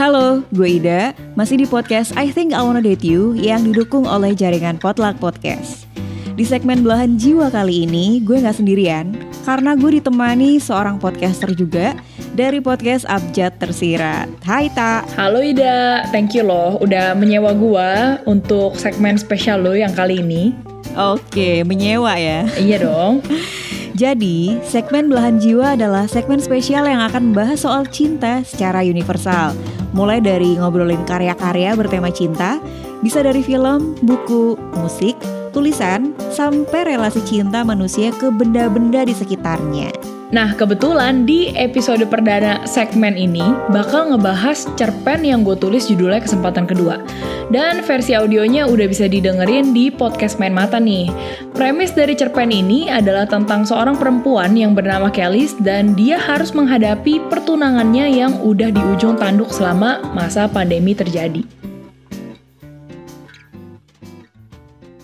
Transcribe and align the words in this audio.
Halo, 0.00 0.40
gue 0.56 0.80
Ida, 0.80 1.12
masih 1.36 1.60
di 1.60 1.68
podcast 1.68 2.16
I 2.16 2.32
Think 2.32 2.56
I 2.56 2.64
Wanna 2.64 2.80
Date 2.80 3.04
You 3.04 3.36
yang 3.36 3.68
didukung 3.68 4.08
oleh 4.08 4.32
jaringan 4.32 4.80
Potluck 4.80 5.20
Podcast. 5.20 5.84
Di 6.32 6.40
segmen 6.40 6.80
Belahan 6.80 7.20
Jiwa 7.20 7.52
kali 7.52 7.84
ini, 7.84 8.16
gue 8.24 8.40
gak 8.40 8.56
sendirian, 8.56 9.12
karena 9.44 9.76
gue 9.76 10.00
ditemani 10.00 10.56
seorang 10.56 10.96
podcaster 10.96 11.52
juga 11.52 12.00
dari 12.32 12.64
podcast 12.64 13.04
Abjad 13.12 13.60
Tersirat. 13.60 14.32
Hai 14.40 14.72
Ta. 14.72 15.04
Halo 15.20 15.44
Ida, 15.44 16.08
thank 16.08 16.32
you 16.32 16.48
loh 16.48 16.80
udah 16.80 17.12
menyewa 17.12 17.52
gue 17.52 17.90
untuk 18.24 18.80
segmen 18.80 19.20
spesial 19.20 19.60
lo 19.60 19.76
yang 19.76 19.92
kali 19.92 20.24
ini. 20.24 20.56
Oke, 20.96 21.60
menyewa 21.68 22.16
ya. 22.16 22.48
Iya 22.56 22.88
dong. 22.88 23.20
Jadi, 24.00 24.64
segmen 24.64 25.12
Belahan 25.12 25.36
Jiwa 25.36 25.76
adalah 25.76 26.08
segmen 26.08 26.40
spesial 26.40 26.88
yang 26.88 27.04
akan 27.04 27.36
membahas 27.36 27.68
soal 27.68 27.84
cinta 27.84 28.40
secara 28.48 28.80
universal. 28.80 29.52
Mulai 29.90 30.22
dari 30.22 30.54
ngobrolin 30.54 31.02
karya-karya 31.02 31.74
bertema 31.74 32.14
cinta, 32.14 32.62
bisa 33.02 33.24
dari 33.26 33.42
film, 33.42 33.98
buku, 34.06 34.54
musik, 34.78 35.18
tulisan, 35.50 36.14
sampai 36.30 36.94
relasi 36.94 37.18
cinta 37.26 37.66
manusia 37.66 38.14
ke 38.14 38.30
benda-benda 38.30 39.02
di 39.02 39.14
sekitarnya. 39.14 40.19
Nah, 40.30 40.54
kebetulan 40.54 41.26
di 41.26 41.50
episode 41.58 42.06
perdana 42.06 42.62
segmen 42.62 43.18
ini 43.18 43.42
bakal 43.74 44.14
ngebahas 44.14 44.62
cerpen 44.78 45.26
yang 45.26 45.42
gue 45.42 45.58
tulis 45.58 45.90
judulnya 45.90 46.22
Kesempatan 46.22 46.70
Kedua. 46.70 47.02
Dan 47.50 47.82
versi 47.82 48.14
audionya 48.14 48.70
udah 48.70 48.86
bisa 48.86 49.10
didengerin 49.10 49.74
di 49.74 49.90
podcast 49.90 50.38
Main 50.38 50.54
Mata 50.54 50.78
nih. 50.78 51.10
Premis 51.50 51.90
dari 51.98 52.14
cerpen 52.14 52.54
ini 52.54 52.86
adalah 52.86 53.26
tentang 53.26 53.66
seorang 53.66 53.98
perempuan 53.98 54.54
yang 54.54 54.70
bernama 54.70 55.10
Kelis 55.10 55.58
dan 55.58 55.98
dia 55.98 56.14
harus 56.14 56.54
menghadapi 56.54 57.26
pertunangannya 57.26 58.14
yang 58.14 58.38
udah 58.38 58.70
di 58.70 58.82
ujung 58.94 59.18
tanduk 59.18 59.50
selama 59.50 59.98
masa 60.14 60.46
pandemi 60.46 60.94
terjadi. 60.94 61.42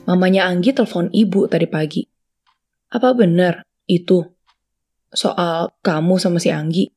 Mamanya 0.07 0.47
Anggi 0.47 0.71
telepon 0.71 1.11
ibu 1.11 1.51
tadi 1.51 1.67
pagi. 1.67 2.07
Apa 2.95 3.11
benar 3.11 3.67
itu 3.91 4.36
soal 5.17 5.73
kamu 5.81 6.21
sama 6.21 6.37
si 6.37 6.53
Anggi? 6.53 6.93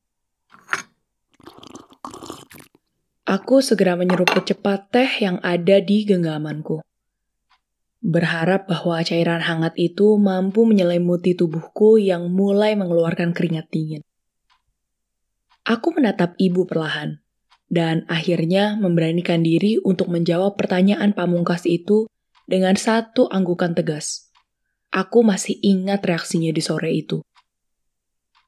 Aku 3.23 3.64
segera 3.64 3.95
menyeruput 3.95 4.44
cepat 4.44 4.92
teh 4.92 5.12
yang 5.23 5.39
ada 5.39 5.80
di 5.80 6.03
genggamanku. 6.03 6.84
Berharap 8.00 8.66
bahwa 8.66 9.00
cairan 9.06 9.40
hangat 9.40 9.78
itu 9.78 10.17
mampu 10.17 10.66
menyelimuti 10.66 11.38
tubuhku 11.38 12.02
yang 12.02 12.31
mulai 12.31 12.73
mengeluarkan 12.73 13.31
keringat 13.31 13.70
dingin. 13.70 14.02
Aku 15.62 15.94
menatap 15.94 16.34
ibu 16.42 16.66
perlahan, 16.66 17.22
dan 17.70 18.02
akhirnya 18.09 18.73
memberanikan 18.81 19.45
diri 19.45 19.78
untuk 19.86 20.09
menjawab 20.09 20.58
pertanyaan 20.58 21.14
pamungkas 21.14 21.70
itu 21.70 22.09
dengan 22.50 22.73
satu 22.73 23.30
anggukan 23.30 23.78
tegas. 23.78 24.34
Aku 24.90 25.22
masih 25.22 25.62
ingat 25.62 26.02
reaksinya 26.02 26.50
di 26.50 26.66
sore 26.66 26.90
itu. 26.97 27.22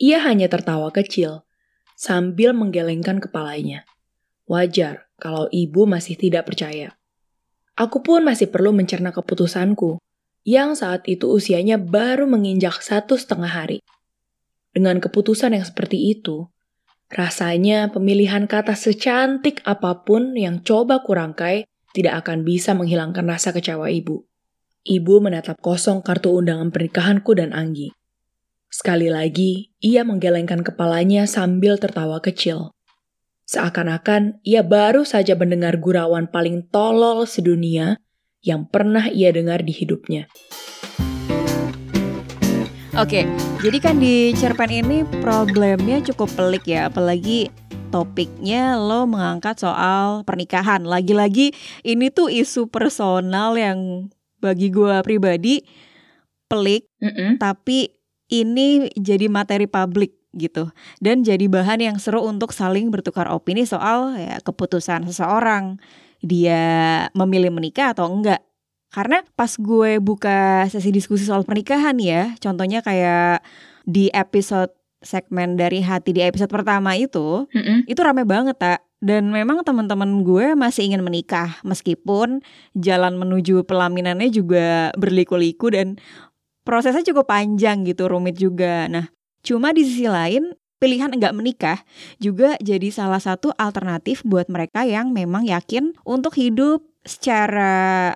Ia 0.02 0.26
hanya 0.26 0.50
tertawa 0.50 0.90
kecil 0.90 1.46
sambil 1.94 2.58
menggelengkan 2.58 3.22
kepalanya. 3.22 3.86
Wajar 4.50 5.06
kalau 5.22 5.46
ibu 5.54 5.86
masih 5.86 6.18
tidak 6.18 6.50
percaya. 6.50 6.98
Aku 7.78 8.02
pun 8.02 8.26
masih 8.26 8.50
perlu 8.50 8.74
mencerna 8.74 9.14
keputusanku, 9.14 10.02
yang 10.42 10.74
saat 10.74 11.06
itu 11.06 11.30
usianya 11.30 11.78
baru 11.78 12.26
menginjak 12.26 12.82
satu 12.82 13.14
setengah 13.14 13.54
hari. 13.54 13.80
Dengan 14.74 14.98
keputusan 14.98 15.54
yang 15.54 15.62
seperti 15.62 16.10
itu, 16.10 16.50
rasanya 17.14 17.94
pemilihan 17.94 18.50
kata 18.50 18.74
secantik 18.74 19.62
apa 19.70 20.02
pun 20.02 20.34
yang 20.34 20.66
coba 20.66 21.06
kurangkai 21.06 21.70
tidak 21.94 22.26
akan 22.26 22.42
bisa 22.42 22.74
menghilangkan 22.74 23.30
rasa 23.30 23.54
kecewa 23.54 23.94
ibu. 23.94 24.26
Ibu 24.82 25.22
menatap 25.22 25.62
kosong 25.62 26.02
kartu 26.02 26.34
undangan 26.34 26.74
pernikahanku 26.74 27.38
dan 27.38 27.54
Anggi. 27.54 27.94
Sekali 28.72 29.12
lagi, 29.12 29.76
ia 29.84 30.08
menggelengkan 30.08 30.64
kepalanya 30.64 31.28
sambil 31.28 31.76
tertawa 31.76 32.24
kecil. 32.24 32.72
Seakan-akan 33.44 34.40
ia 34.48 34.64
baru 34.64 35.04
saja 35.04 35.36
mendengar 35.36 35.76
gurauan 35.76 36.32
paling 36.32 36.72
tolol 36.72 37.28
sedunia 37.28 38.00
yang 38.40 38.64
pernah 38.64 39.12
ia 39.12 39.36
dengar 39.36 39.60
di 39.68 39.76
hidupnya. 39.76 40.32
Oke, 42.96 43.28
jadi 43.60 43.78
kan 43.84 44.00
di 44.00 44.32
cerpen 44.40 44.72
ini 44.72 45.04
problemnya 45.20 46.00
cukup 46.08 46.32
pelik 46.32 46.64
ya, 46.64 46.88
apalagi 46.88 47.52
topiknya 47.92 48.80
lo 48.80 49.04
mengangkat 49.04 49.60
soal 49.60 50.24
pernikahan. 50.24 50.88
Lagi-lagi 50.88 51.52
ini 51.84 52.08
tuh 52.08 52.32
isu 52.32 52.72
personal 52.72 53.52
yang 53.60 54.08
bagi 54.40 54.72
gue 54.72 54.96
pribadi 55.04 55.60
pelik, 56.48 56.88
Mm 57.04 57.12
-mm. 57.12 57.32
tapi 57.36 58.01
ini 58.32 58.90
jadi 58.96 59.28
materi 59.28 59.68
publik 59.68 60.16
gitu. 60.32 60.72
Dan 61.04 61.28
jadi 61.28 61.52
bahan 61.52 61.84
yang 61.84 61.98
seru 62.00 62.24
untuk 62.24 62.56
saling 62.56 62.88
bertukar 62.88 63.28
opini 63.28 63.68
soal 63.68 64.16
ya 64.16 64.40
keputusan 64.40 65.06
seseorang. 65.12 65.78
Dia 66.24 67.06
memilih 67.12 67.52
menikah 67.52 67.92
atau 67.92 68.08
enggak. 68.08 68.40
Karena 68.92 69.24
pas 69.36 69.52
gue 69.56 70.00
buka 70.00 70.68
sesi 70.68 70.92
diskusi 70.92 71.24
soal 71.24 71.48
pernikahan 71.48 71.96
ya 71.96 72.36
contohnya 72.44 72.84
kayak 72.84 73.40
di 73.88 74.12
episode 74.12 74.76
segmen 75.02 75.58
dari 75.58 75.82
hati 75.82 76.14
di 76.14 76.22
episode 76.22 76.52
pertama 76.52 76.94
itu 76.94 77.50
Mm 77.50 77.62
-mm. 77.64 77.78
itu 77.90 78.00
rame 78.04 78.28
banget 78.28 78.56
tak 78.60 78.86
dan 79.02 79.34
memang 79.34 79.66
teman-teman 79.66 80.22
gue 80.22 80.54
masih 80.54 80.94
ingin 80.94 81.02
menikah 81.02 81.58
meskipun 81.66 82.46
jalan 82.78 83.18
menuju 83.18 83.66
pelaminannya 83.66 84.30
juga 84.30 84.94
berliku-liku 84.94 85.74
dan 85.74 85.98
prosesnya 86.62 87.06
cukup 87.06 87.30
panjang 87.30 87.84
gitu 87.86 88.08
rumit 88.08 88.38
juga. 88.38 88.86
Nah 88.88 89.10
cuma 89.42 89.74
di 89.74 89.82
sisi 89.82 90.06
lain 90.06 90.54
pilihan 90.82 91.14
enggak 91.14 91.34
menikah 91.38 91.80
juga 92.18 92.58
jadi 92.58 92.90
salah 92.90 93.22
satu 93.22 93.54
alternatif 93.58 94.26
buat 94.26 94.50
mereka 94.50 94.82
yang 94.86 95.14
memang 95.14 95.46
yakin 95.46 95.94
untuk 96.06 96.38
hidup 96.38 96.82
secara 97.06 98.14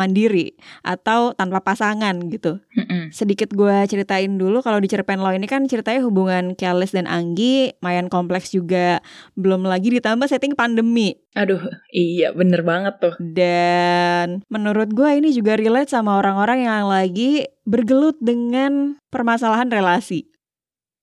mandiri 0.00 0.56
atau 0.80 1.36
tanpa 1.36 1.60
pasangan 1.60 2.16
gitu. 2.32 2.56
Mm 2.72 2.84
-mm. 2.88 3.02
sedikit 3.12 3.52
gue 3.52 3.84
ceritain 3.84 4.32
dulu 4.32 4.64
kalau 4.64 4.80
di 4.80 4.88
cerpen 4.88 5.20
lo 5.20 5.28
ini 5.28 5.44
kan 5.44 5.68
ceritanya 5.68 6.00
hubungan 6.00 6.56
Kelis 6.56 6.96
dan 6.96 7.04
Anggi 7.04 7.76
mayan 7.84 8.08
kompleks 8.08 8.48
juga. 8.48 9.04
Belum 9.36 9.68
lagi 9.68 9.92
ditambah 9.92 10.24
setting 10.24 10.56
pandemi. 10.56 11.20
Aduh, 11.36 11.60
iya 11.92 12.32
bener 12.32 12.64
banget 12.64 12.96
tuh. 12.98 13.14
dan 13.20 14.42
menurut 14.50 14.90
gue 14.90 15.10
ini 15.20 15.30
juga 15.30 15.54
relate 15.54 15.92
sama 15.92 16.16
orang-orang 16.18 16.64
yang 16.64 16.88
lagi 16.88 17.44
bergelut 17.68 18.16
dengan 18.18 18.98
permasalahan 19.12 19.68
relasi. 19.68 20.30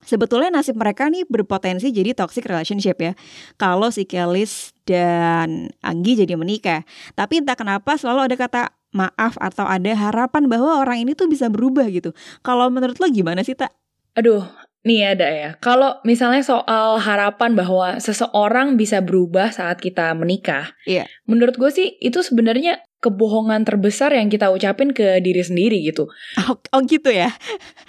Sebetulnya 0.07 0.53
nasib 0.53 0.77
mereka 0.77 1.09
nih 1.09 1.25
berpotensi 1.25 1.89
jadi 1.89 2.13
toxic 2.13 2.45
relationship 2.45 2.95
ya. 3.01 3.11
Kalau 3.57 3.89
si 3.89 4.05
Kelis 4.05 4.71
dan 4.85 5.73
Anggi 5.81 6.21
jadi 6.21 6.37
menikah. 6.37 6.85
Tapi 7.17 7.43
entah 7.43 7.57
kenapa 7.57 7.97
selalu 7.97 8.29
ada 8.29 8.35
kata 8.37 8.61
maaf 8.91 9.35
atau 9.37 9.67
ada 9.67 9.91
harapan 9.93 10.47
bahwa 10.47 10.79
orang 10.79 11.03
ini 11.03 11.11
tuh 11.13 11.27
bisa 11.27 11.51
berubah 11.51 11.87
gitu 11.91 12.15
Kalau 12.41 12.71
menurut 12.71 12.97
lo 12.99 13.07
gimana 13.11 13.43
sih 13.43 13.53
Tak? 13.53 13.71
Aduh, 14.17 14.41
nih 14.81 15.13
ada 15.13 15.27
ya. 15.29 15.49
Kalau 15.61 16.01
misalnya 16.01 16.41
soal 16.41 16.97
harapan 16.97 17.53
bahwa 17.53 18.01
seseorang 18.01 18.73
bisa 18.79 18.97
berubah 19.03 19.53
saat 19.53 19.77
kita 19.77 20.09
menikah, 20.17 20.73
Iya. 20.89 21.05
menurut 21.29 21.53
gue 21.59 21.69
sih 21.69 22.01
itu 22.01 22.25
sebenarnya 22.25 22.81
kebohongan 22.97 23.61
terbesar 23.61 24.09
yang 24.17 24.25
kita 24.25 24.49
ucapin 24.49 24.89
ke 24.89 25.21
diri 25.21 25.45
sendiri 25.45 25.77
gitu. 25.85 26.09
Oh, 26.41 26.57
oh 26.57 26.81
gitu 26.81 27.13
ya? 27.13 27.29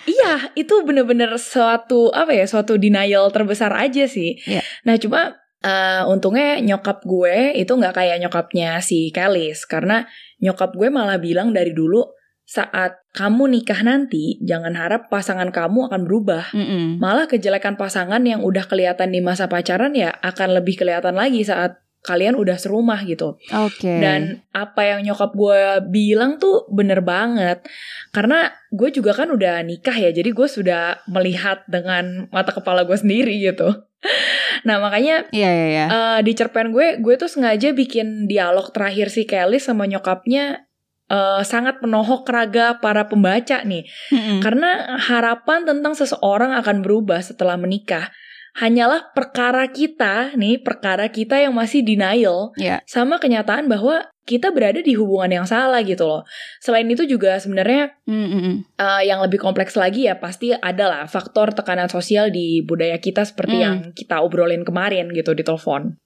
Iya, 0.08 0.52
itu 0.52 0.84
bener-bener 0.84 1.32
suatu 1.40 2.08
apa 2.12 2.32
ya, 2.32 2.44
suatu 2.44 2.76
denial 2.76 3.28
terbesar 3.32 3.72
aja 3.72 4.04
sih. 4.04 4.36
Iya. 4.44 4.60
Nah, 4.84 4.96
cuma 5.00 5.20
eh, 5.64 6.02
untungnya 6.06 6.60
nyokap 6.60 7.04
gue 7.08 7.56
itu 7.56 7.72
nggak 7.72 7.94
kayak 7.96 8.16
nyokapnya 8.20 8.78
si 8.84 9.10
Kelis 9.16 9.64
karena 9.64 10.04
nyokap 10.38 10.74
gue 10.74 10.88
malah 10.90 11.18
bilang 11.18 11.50
dari 11.50 11.74
dulu 11.74 12.04
saat 12.48 12.96
kamu 13.12 13.60
nikah 13.60 13.84
nanti 13.84 14.40
jangan 14.40 14.72
harap 14.72 15.12
pasangan 15.12 15.52
kamu 15.52 15.92
akan 15.92 16.08
berubah. 16.08 16.48
Mm-mm. 16.56 16.96
Malah 16.96 17.28
kejelekan 17.28 17.76
pasangan 17.76 18.24
yang 18.24 18.40
udah 18.40 18.64
kelihatan 18.64 19.12
di 19.12 19.20
masa 19.20 19.52
pacaran 19.52 19.92
ya 19.92 20.16
akan 20.24 20.56
lebih 20.56 20.80
kelihatan 20.80 21.12
lagi 21.12 21.44
saat 21.44 21.76
kalian 22.08 22.38
udah 22.40 22.56
serumah 22.56 23.04
gitu. 23.04 23.36
Oke. 23.52 24.00
Dan 24.00 24.40
apa 24.54 24.96
yang 24.96 25.04
nyokap 25.04 25.34
gue 25.34 25.60
bilang 25.92 26.40
tuh 26.40 26.64
bener 26.72 27.04
banget. 27.04 27.66
Karena 28.14 28.48
gue 28.72 28.88
juga 28.94 29.12
kan 29.12 29.28
udah 29.28 29.60
nikah 29.60 29.92
ya, 29.92 30.08
jadi 30.08 30.30
gue 30.32 30.48
sudah 30.48 31.04
melihat 31.10 31.68
dengan 31.68 32.32
mata 32.32 32.56
kepala 32.56 32.88
gue 32.88 32.96
sendiri 32.96 33.36
gitu. 33.44 33.87
Nah 34.66 34.78
makanya 34.82 35.26
Iya 35.30 35.50
iya 35.50 35.66
iya. 35.70 35.86
eh, 35.86 36.18
di 36.22 36.32
cerpen 36.34 36.70
gue, 36.74 36.98
gue 37.02 37.14
tuh 37.18 37.30
sengaja 37.30 37.74
bikin 37.74 38.30
dialog 38.30 38.70
terakhir 38.70 39.10
si 39.10 39.26
Kelly 39.26 39.58
sama 39.58 39.86
nyokapnya 39.86 40.66
eh, 41.10 41.42
sangat 41.42 41.82
menohok 41.82 42.26
raga 42.30 42.78
para 42.78 43.06
pembaca 43.06 43.62
nih. 43.62 43.86
Mm-mm. 44.14 44.38
Karena 44.42 44.98
harapan 44.98 45.66
tentang 45.66 45.94
seseorang 45.98 46.54
akan 46.58 46.82
berubah 46.82 47.22
setelah 47.22 47.58
menikah 47.58 48.10
hanyalah 48.58 49.14
perkara 49.14 49.70
kita 49.70 50.34
nih, 50.34 50.58
perkara 50.58 51.06
kita 51.14 51.38
yang 51.38 51.54
masih 51.54 51.86
denial 51.86 52.50
Ya. 52.58 52.82
sama 52.90 53.22
kenyataan 53.22 53.70
bahwa 53.70 54.10
kita 54.28 54.52
berada 54.52 54.84
di 54.84 54.92
hubungan 54.92 55.40
yang 55.40 55.46
salah 55.48 55.80
gitu 55.80 56.04
loh. 56.04 56.22
Selain 56.60 56.84
itu 56.84 57.08
juga 57.08 57.40
sebenarnya 57.40 57.96
Mm, 58.04 58.12
mm, 58.28 58.40
mm. 58.44 58.56
uh, 58.76 59.02
yang 59.06 59.24
lebih 59.24 59.40
kompleks 59.40 59.72
lagi 59.72 60.04
ya 60.04 60.20
pasti 60.20 60.52
adalah 60.52 61.08
faktor 61.08 61.56
tekanan 61.56 61.88
sosial 61.88 62.28
di 62.28 62.60
budaya 62.60 63.00
kita 63.00 63.24
seperti 63.24 63.56
Hmm. 63.56 63.64
yang 63.64 63.76
kita 63.96 64.20
obrolin 64.20 64.68
kemarin 64.68 65.08
gitu 65.16 65.32
di 65.32 65.40
telepon. 65.46 65.96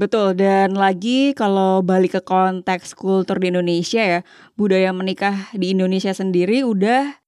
Betul, 0.00 0.32
dan 0.32 0.72
lagi 0.80 1.36
kalau 1.36 1.84
balik 1.84 2.16
ke 2.16 2.22
konteks 2.24 2.96
kultur 2.96 3.36
di 3.36 3.52
Indonesia 3.52 4.00
ya, 4.00 4.20
budaya 4.56 4.96
menikah 4.96 5.52
di 5.52 5.76
Indonesia 5.76 6.16
sendiri 6.16 6.64
udah 6.64 7.19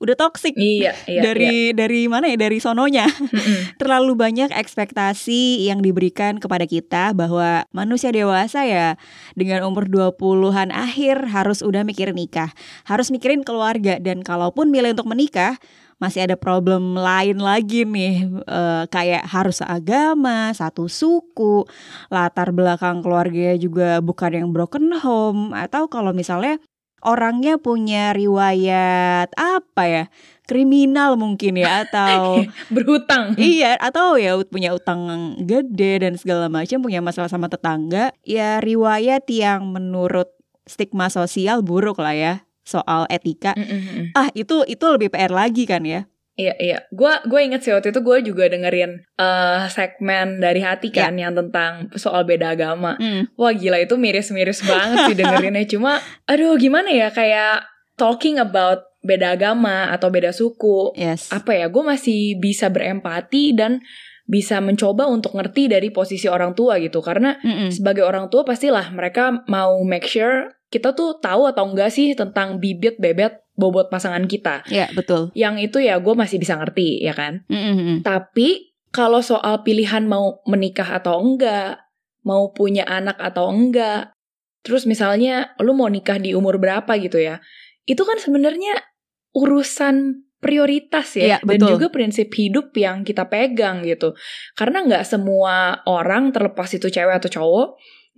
udah 0.00 0.16
toksik 0.16 0.56
Iya, 0.56 0.96
iya. 1.04 1.20
dari 1.20 1.76
dari 1.76 2.08
mana 2.08 2.32
ya 2.32 2.40
dari 2.40 2.56
sononya 2.56 3.04
iya. 3.04 3.20
Mm-mm. 3.20 3.58
terlalu 3.80 4.16
banyak 4.16 4.48
ekspektasi 4.48 5.68
yang 5.68 5.84
diberikan 5.84 6.40
kepada 6.40 6.64
kita 6.64 7.12
bahwa 7.12 7.68
manusia 7.76 8.08
dewasa 8.08 8.64
ya 8.64 8.96
dengan 9.36 9.68
umur 9.68 9.86
20-an 9.86 10.72
akhir 10.72 11.28
harus 11.28 11.60
udah 11.60 11.84
mikirin 11.84 12.16
nikah, 12.16 12.50
harus 12.88 13.12
mikirin 13.12 13.44
keluarga 13.44 14.00
dan 14.00 14.24
kalaupun 14.24 14.72
milih 14.72 14.96
untuk 14.96 15.08
menikah 15.08 15.60
masih 16.00 16.24
ada 16.24 16.34
problem 16.34 16.96
lain 16.96 17.36
lagi 17.36 17.84
nih 17.84 18.24
eh, 18.48 18.84
kayak 18.88 19.28
harus 19.28 19.60
seagama, 19.60 20.48
satu 20.56 20.88
suku, 20.88 21.68
latar 22.08 22.56
belakang 22.56 23.04
keluarga 23.04 23.52
juga 23.60 24.00
bukan 24.00 24.32
yang 24.32 24.48
broken 24.48 24.96
home 24.96 25.52
atau 25.52 25.92
kalau 25.92 26.16
misalnya 26.16 26.56
orangnya 27.00 27.56
punya 27.56 28.12
riwayat 28.12 29.32
apa 29.36 29.82
ya 29.84 30.04
kriminal 30.50 31.14
mungkin 31.14 31.62
ya 31.62 31.86
atau 31.86 32.42
Berhutang. 32.74 33.38
Iya, 33.38 33.78
atau 33.78 34.18
ya 34.18 34.34
punya 34.42 34.74
utang 34.74 35.38
gede 35.38 36.02
dan 36.02 36.18
segala 36.18 36.50
macam, 36.50 36.82
punya 36.82 36.98
masalah 36.98 37.30
sama 37.30 37.46
tetangga, 37.46 38.10
ya 38.26 38.58
riwayat 38.58 39.30
yang 39.30 39.70
menurut 39.70 40.26
stigma 40.66 41.06
sosial 41.06 41.62
buruk 41.62 42.02
lah 42.02 42.18
ya 42.18 42.34
soal 42.66 43.06
etika. 43.06 43.54
Mm-mm. 43.54 44.10
Ah, 44.18 44.34
itu 44.34 44.66
itu 44.66 44.84
lebih 44.90 45.14
PR 45.14 45.30
lagi 45.30 45.70
kan 45.70 45.86
ya? 45.86 46.10
Iya 46.40 46.54
iya, 46.56 46.78
gue 46.88 47.12
gue 47.28 47.40
inget 47.44 47.60
sih 47.60 47.72
waktu 47.76 47.92
itu 47.92 48.00
gue 48.00 48.16
juga 48.32 48.48
dengerin 48.48 49.04
eh, 49.04 49.60
segmen 49.68 50.40
dari 50.40 50.64
hati 50.64 50.88
kan 50.88 51.12
yang 51.20 51.36
tentang 51.36 51.92
soal 52.00 52.24
beda 52.24 52.56
agama. 52.56 52.96
Hmm. 52.96 53.28
Wah 53.36 53.52
gila 53.52 53.76
itu 53.76 54.00
miris-miris 54.00 54.64
banget 54.64 55.12
sih 55.12 55.16
dengerinnya. 55.20 55.68
Cuma 55.68 56.00
aduh 56.24 56.56
gimana 56.56 56.88
ya 56.88 57.12
kayak 57.12 57.68
talking 58.00 58.40
about 58.40 58.88
beda 59.04 59.36
agama 59.36 59.92
atau 59.92 60.08
beda 60.08 60.32
suku. 60.32 60.96
Yes. 60.96 61.28
Apa 61.28 61.60
ya 61.60 61.68
gue 61.68 61.84
masih 61.84 62.40
bisa 62.40 62.72
berempati 62.72 63.52
dan 63.52 63.84
bisa 64.30 64.62
mencoba 64.62 65.10
untuk 65.10 65.34
ngerti 65.34 65.66
dari 65.68 65.92
posisi 65.92 66.30
orang 66.30 66.56
tua 66.56 66.80
gitu. 66.80 67.04
Karena 67.04 67.36
Mm-mm. 67.42 67.68
sebagai 67.68 68.06
orang 68.06 68.32
tua 68.32 68.46
pastilah 68.48 68.88
mereka 68.94 69.44
mau 69.50 69.76
make 69.84 70.08
sure 70.08 70.56
kita 70.70 70.94
tuh 70.94 71.18
tahu 71.18 71.50
atau 71.50 71.66
enggak 71.66 71.90
sih 71.90 72.14
tentang 72.14 72.62
bibit 72.62 72.96
bebet 73.02 73.42
bobot 73.60 73.92
pasangan 73.92 74.24
kita. 74.24 74.64
Ya, 74.72 74.88
betul. 74.96 75.28
Yang 75.36 75.70
itu 75.70 75.78
ya 75.84 76.00
gue 76.00 76.14
masih 76.16 76.40
bisa 76.40 76.56
ngerti 76.56 77.04
ya 77.04 77.12
kan. 77.12 77.44
Mm-mm. 77.52 78.00
Tapi 78.00 78.72
kalau 78.90 79.20
soal 79.22 79.62
pilihan 79.62 80.08
mau 80.08 80.42
menikah 80.48 80.98
atau 80.98 81.20
enggak, 81.20 81.84
mau 82.26 82.50
punya 82.56 82.82
anak 82.88 83.20
atau 83.20 83.52
enggak, 83.52 84.16
terus 84.66 84.84
misalnya 84.88 85.54
lu 85.62 85.76
mau 85.76 85.86
nikah 85.86 86.18
di 86.18 86.34
umur 86.34 86.58
berapa 86.58 86.90
gitu 86.98 87.20
ya, 87.20 87.38
itu 87.86 88.02
kan 88.02 88.18
sebenarnya 88.18 88.76
urusan 89.36 90.26
prioritas 90.40 91.20
ya, 91.20 91.36
Iya, 91.36 91.38
dan 91.44 91.60
betul. 91.60 91.68
juga 91.76 91.86
prinsip 91.92 92.32
hidup 92.32 92.72
yang 92.74 93.04
kita 93.04 93.28
pegang 93.28 93.84
gitu. 93.84 94.16
Karena 94.56 94.82
nggak 94.82 95.04
semua 95.04 95.84
orang 95.84 96.32
terlepas 96.32 96.72
itu 96.72 96.88
cewek 96.88 97.20
atau 97.20 97.30
cowok, 97.30 97.68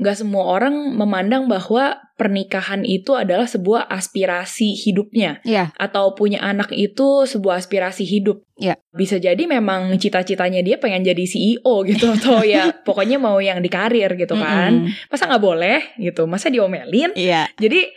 nggak 0.02 0.18
semua 0.18 0.58
orang 0.58 0.98
memandang 0.98 1.46
bahwa 1.46 2.02
pernikahan 2.18 2.82
itu 2.82 3.14
adalah 3.14 3.46
sebuah 3.46 3.86
aspirasi 3.90 4.74
hidupnya 4.78 5.42
Ya, 5.42 5.74
atau 5.78 6.14
punya 6.14 6.42
anak 6.42 6.70
itu 6.74 7.26
sebuah 7.26 7.62
aspirasi 7.62 8.02
hidup. 8.06 8.42
Iya. 8.58 8.78
Bisa 8.94 9.18
jadi 9.18 9.40
memang 9.46 9.90
cita-citanya 9.98 10.62
dia 10.62 10.78
pengen 10.78 11.02
jadi 11.02 11.24
CEO 11.26 11.82
gitu 11.86 12.10
atau 12.18 12.42
ya 12.42 12.70
pokoknya 12.82 13.18
mau 13.22 13.38
yang 13.38 13.62
di 13.62 13.70
karir 13.70 14.14
gitu 14.18 14.34
kan. 14.38 14.86
Mm-mm. 14.86 15.10
Masa 15.10 15.30
nggak 15.30 15.42
boleh 15.42 15.80
gitu? 15.98 16.26
Masa 16.26 16.50
diomelin? 16.50 17.14
Iya. 17.14 17.50
Jadi 17.58 17.90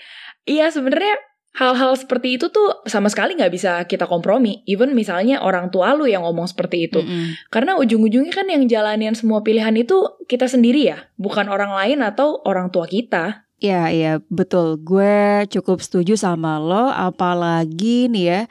iya 0.46 0.70
sebenarnya 0.70 1.18
hal-hal 1.56 1.96
seperti 1.96 2.36
itu 2.36 2.52
tuh 2.52 2.84
sama 2.84 3.08
sekali 3.08 3.40
nggak 3.40 3.54
bisa 3.54 3.72
kita 3.88 4.06
kompromi. 4.06 4.62
Even 4.68 4.92
misalnya 4.92 5.40
orang 5.40 5.72
tua 5.72 5.96
lu 5.96 6.04
yang 6.04 6.28
ngomong 6.28 6.52
seperti 6.52 6.92
itu. 6.92 7.00
Mm-mm. 7.00 7.40
Karena 7.48 7.80
ujung-ujungnya 7.80 8.36
kan 8.36 8.48
yang 8.52 8.68
jalanin 8.68 9.16
semua 9.16 9.40
pilihan 9.40 9.72
itu 9.80 10.20
kita 10.28 10.52
sendiri 10.52 10.92
ya, 10.92 11.08
bukan 11.16 11.48
orang 11.48 11.72
lain 11.72 12.04
atau 12.04 12.44
orang 12.44 12.68
tua 12.70 12.86
kita. 12.86 13.48
Iya, 13.64 13.88
iya, 13.88 14.14
betul. 14.28 14.76
Gue 14.84 15.48
cukup 15.48 15.80
setuju 15.80 16.20
sama 16.20 16.60
lo, 16.60 16.92
apalagi 16.92 18.12
nih 18.12 18.26
ya, 18.28 18.42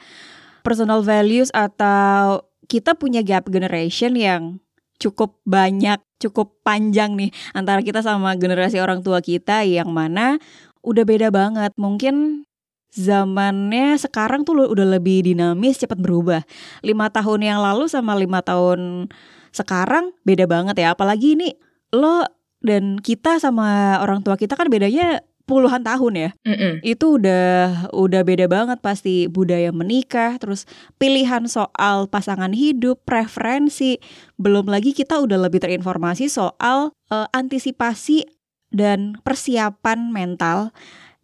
personal 0.65 1.05
values 1.05 1.53
atau 1.53 2.41
kita 2.65 2.97
punya 2.97 3.21
gap 3.21 3.45
generation 3.45 4.17
yang 4.17 4.57
cukup 4.97 5.37
banyak, 5.45 6.01
cukup 6.17 6.57
panjang 6.65 7.13
nih 7.13 7.29
antara 7.53 7.85
kita 7.85 8.01
sama 8.01 8.33
generasi 8.33 8.81
orang 8.81 9.05
tua 9.05 9.21
kita 9.21 9.61
yang 9.61 9.93
mana 9.93 10.41
udah 10.81 11.05
beda 11.05 11.29
banget. 11.29 11.69
Mungkin 11.77 12.47
zamannya 12.95 13.99
sekarang 13.99 14.47
tuh 14.47 14.71
udah 14.71 14.87
lebih 14.97 15.27
dinamis, 15.27 15.77
cepat 15.77 15.99
berubah. 15.99 16.41
Lima 16.79 17.11
tahun 17.11 17.43
yang 17.43 17.59
lalu 17.59 17.91
sama 17.91 18.15
lima 18.15 18.39
tahun 18.39 19.11
sekarang 19.51 20.15
beda 20.23 20.47
banget 20.47 20.79
ya. 20.79 20.95
Apalagi 20.95 21.35
ini 21.35 21.51
lo 21.91 22.23
dan 22.63 22.97
kita 22.97 23.37
sama 23.37 23.99
orang 24.01 24.23
tua 24.23 24.39
kita 24.39 24.55
kan 24.55 24.71
bedanya 24.71 25.21
puluhan 25.45 25.85
tahun 25.85 26.13
ya. 26.17 26.29
Mm-mm. 26.41 26.81
Itu 26.81 27.21
udah 27.21 27.87
udah 27.93 28.21
beda 28.25 28.49
banget 28.49 28.81
pasti 28.81 29.29
budaya 29.29 29.69
menikah, 29.69 30.41
terus 30.41 30.65
pilihan 30.97 31.45
soal 31.45 32.09
pasangan 32.09 32.51
hidup, 32.51 33.05
preferensi, 33.05 34.01
belum 34.41 34.65
lagi 34.65 34.91
kita 34.97 35.21
udah 35.21 35.37
lebih 35.37 35.61
terinformasi 35.61 36.27
soal 36.27 36.91
eh, 37.13 37.27
antisipasi 37.29 38.25
dan 38.73 39.15
persiapan 39.21 40.11
mental 40.11 40.73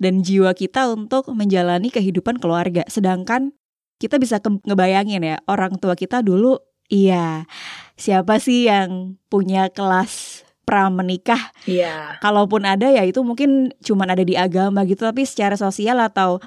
dan 0.01 0.25
jiwa 0.25 0.57
kita 0.57 0.89
untuk 0.89 1.30
menjalani 1.30 1.94
kehidupan 1.94 2.42
keluarga. 2.42 2.81
Sedangkan 2.89 3.53
kita 4.01 4.18
bisa 4.18 4.42
ngebayangin 4.42 5.21
ya, 5.21 5.38
orang 5.45 5.77
tua 5.77 5.94
kita 5.94 6.25
dulu 6.25 6.57
iya, 6.89 7.45
siapa 7.94 8.42
sih 8.42 8.65
yang 8.65 9.21
punya 9.30 9.69
kelas 9.69 10.42
pra 10.65 10.89
menikah 10.89 11.53
Iya. 11.65 12.17
kalaupun 12.22 12.65
ada 12.65 12.89
ya 12.89 13.01
itu 13.05 13.22
mungkin 13.25 13.74
cuman 13.81 14.13
ada 14.13 14.22
di 14.22 14.38
agama 14.38 14.86
gitu 14.86 15.05
tapi 15.05 15.25
secara 15.25 15.58
sosial 15.58 15.98
atau 15.98 16.38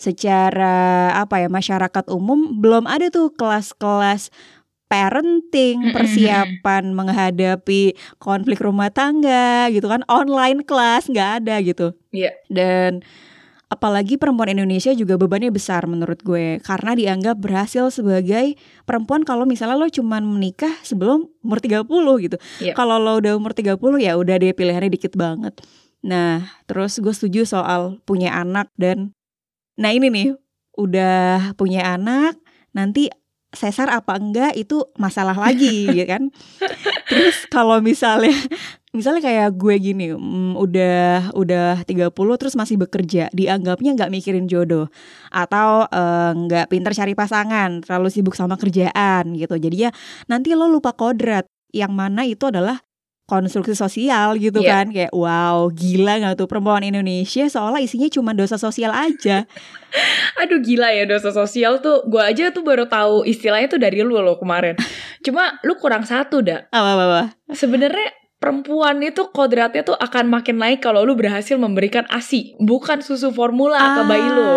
secara 0.00 1.12
apa 1.14 1.38
ya 1.38 1.48
masyarakat 1.52 2.10
umum 2.10 2.58
belum 2.58 2.90
ada 2.90 3.06
tuh 3.12 3.30
kelas-kelas 3.38 4.34
parenting 4.92 5.88
persiapan 5.96 6.92
menghadapi 6.92 7.96
konflik 8.20 8.60
rumah 8.60 8.92
tangga 8.92 9.72
gitu 9.72 9.88
kan 9.88 10.04
online 10.12 10.60
kelas 10.68 11.08
nggak 11.08 11.30
ada 11.40 11.56
gitu 11.64 11.96
Iya. 12.12 12.36
dan 12.52 13.00
apalagi 13.72 14.20
perempuan 14.20 14.52
Indonesia 14.52 14.92
juga 14.92 15.16
bebannya 15.16 15.48
besar 15.48 15.88
menurut 15.88 16.20
gue 16.20 16.60
karena 16.60 16.92
dianggap 16.92 17.40
berhasil 17.40 17.88
sebagai 17.88 18.60
perempuan 18.84 19.24
kalau 19.24 19.48
misalnya 19.48 19.80
lo 19.80 19.88
cuman 19.88 20.28
menikah 20.28 20.76
sebelum 20.84 21.24
umur 21.40 21.56
30 21.56 21.88
gitu. 22.20 22.36
Iya. 22.60 22.76
Kalau 22.76 23.00
lo 23.00 23.16
udah 23.16 23.32
umur 23.32 23.56
30 23.56 23.80
ya 23.96 24.20
udah 24.20 24.36
deh 24.36 24.52
pilihannya 24.52 24.92
dikit 24.92 25.16
banget. 25.16 25.56
Nah, 26.04 26.44
terus 26.68 27.00
gue 27.00 27.16
setuju 27.16 27.48
soal 27.48 27.96
punya 28.04 28.36
anak 28.36 28.68
dan 28.76 29.16
nah 29.80 29.88
ini 29.88 30.12
nih 30.12 30.36
udah 30.76 31.56
punya 31.56 31.96
anak 31.96 32.36
nanti 32.76 33.08
sesar 33.52 33.92
apa 33.92 34.16
enggak 34.16 34.56
itu 34.56 34.82
masalah 34.96 35.36
lagi 35.36 35.88
ya 35.98 36.08
kan. 36.08 36.32
Terus 37.08 37.44
kalau 37.52 37.78
misalnya 37.84 38.32
misalnya 38.92 39.24
kayak 39.24 39.56
gue 39.56 39.74
gini, 39.80 40.12
mm, 40.12 40.56
udah 40.56 41.32
udah 41.36 41.84
30 41.84 42.12
terus 42.40 42.54
masih 42.56 42.76
bekerja, 42.80 43.28
dianggapnya 43.32 43.96
nggak 43.96 44.12
mikirin 44.12 44.48
jodoh 44.48 44.88
atau 45.32 45.88
eh, 45.88 46.32
nggak 46.36 46.68
pinter 46.72 46.92
cari 46.92 47.12
pasangan, 47.16 47.84
terlalu 47.84 48.08
sibuk 48.12 48.36
sama 48.36 48.56
kerjaan 48.60 49.36
gitu. 49.36 49.56
Jadi 49.56 49.88
ya 49.88 49.90
nanti 50.28 50.52
lo 50.52 50.68
lupa 50.68 50.92
kodrat 50.96 51.48
yang 51.72 51.92
mana 51.96 52.28
itu 52.28 52.48
adalah 52.48 52.80
konstruksi 53.32 53.72
sosial 53.72 54.36
gitu 54.36 54.60
Iya. 54.60 54.84
kan 54.84 54.86
kayak 54.92 55.12
wow 55.16 55.72
gila 55.72 56.20
nggak 56.20 56.36
tuh 56.36 56.44
perempuan 56.44 56.84
Indonesia 56.84 57.48
seolah 57.48 57.80
isinya 57.80 58.12
cuma 58.12 58.36
dosa 58.36 58.60
sosial 58.60 58.92
aja 58.92 59.48
Aduh 60.40 60.60
gila 60.60 60.88
ya 60.92 61.04
dosa 61.04 61.32
sosial 61.32 61.84
tuh 61.84 62.04
Gue 62.08 62.24
aja 62.24 62.48
tuh 62.48 62.64
baru 62.64 62.88
tahu 62.88 63.28
istilahnya 63.28 63.68
tuh 63.68 63.80
dari 63.80 64.00
lu 64.00 64.16
loh 64.20 64.40
kemarin 64.40 64.76
Cuma 65.24 65.60
lu 65.64 65.76
kurang 65.80 66.04
satu 66.04 66.44
dah 66.44 66.68
apa 66.72 66.88
apa, 66.96 67.04
apa. 67.08 67.22
Sebenarnya 67.52 68.08
perempuan 68.42 68.98
itu 69.06 69.30
kodratnya 69.30 69.86
tuh 69.86 69.94
akan 69.94 70.26
makin 70.26 70.58
naik 70.58 70.82
kalau 70.82 71.06
lu 71.06 71.14
berhasil 71.14 71.54
memberikan 71.54 72.02
ASI, 72.10 72.58
bukan 72.58 72.98
susu 72.98 73.30
formula 73.30 73.78
ke 73.78 74.02
bayi 74.10 74.26
lu. 74.34 74.50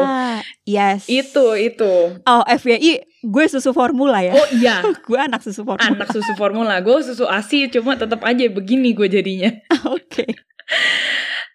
Yes. 0.66 1.06
Itu 1.06 1.54
itu. 1.54 2.18
Oh, 2.26 2.44
FYI, 2.50 3.06
gue 3.22 3.46
susu 3.46 3.70
formula 3.70 4.26
ya. 4.26 4.34
Oh 4.34 4.48
iya, 4.58 4.82
gue 5.08 5.20
anak 5.22 5.46
susu 5.46 5.62
formula. 5.62 5.94
anak 5.94 6.10
susu 6.10 6.34
formula. 6.34 6.82
Gue 6.82 7.06
susu 7.06 7.30
ASI 7.30 7.70
cuma 7.70 7.94
tetap 7.94 8.26
aja 8.26 8.50
begini 8.50 8.98
gue 8.98 9.06
jadinya. 9.06 9.54
Oke. 9.96 10.26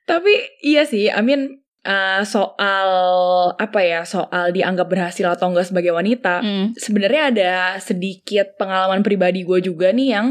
Tapi 0.07 0.33
iya 0.63 0.87
sih, 0.87 1.11
I 1.11 1.21
mean 1.27 1.59
uh, 1.85 2.23
soal 2.25 2.91
apa 3.57 3.81
ya, 3.81 4.01
soal 4.05 4.53
dianggap 4.53 4.89
berhasil 4.89 5.25
atau 5.27 5.49
enggak 5.51 5.69
sebagai 5.69 5.93
wanita, 5.95 6.41
Mm. 6.41 6.67
sebenarnya 6.77 7.23
ada 7.33 7.53
sedikit 7.81 8.57
pengalaman 8.57 9.01
pribadi 9.01 9.45
gue 9.45 9.61
juga 9.61 9.93
nih 9.93 10.09
yang 10.17 10.27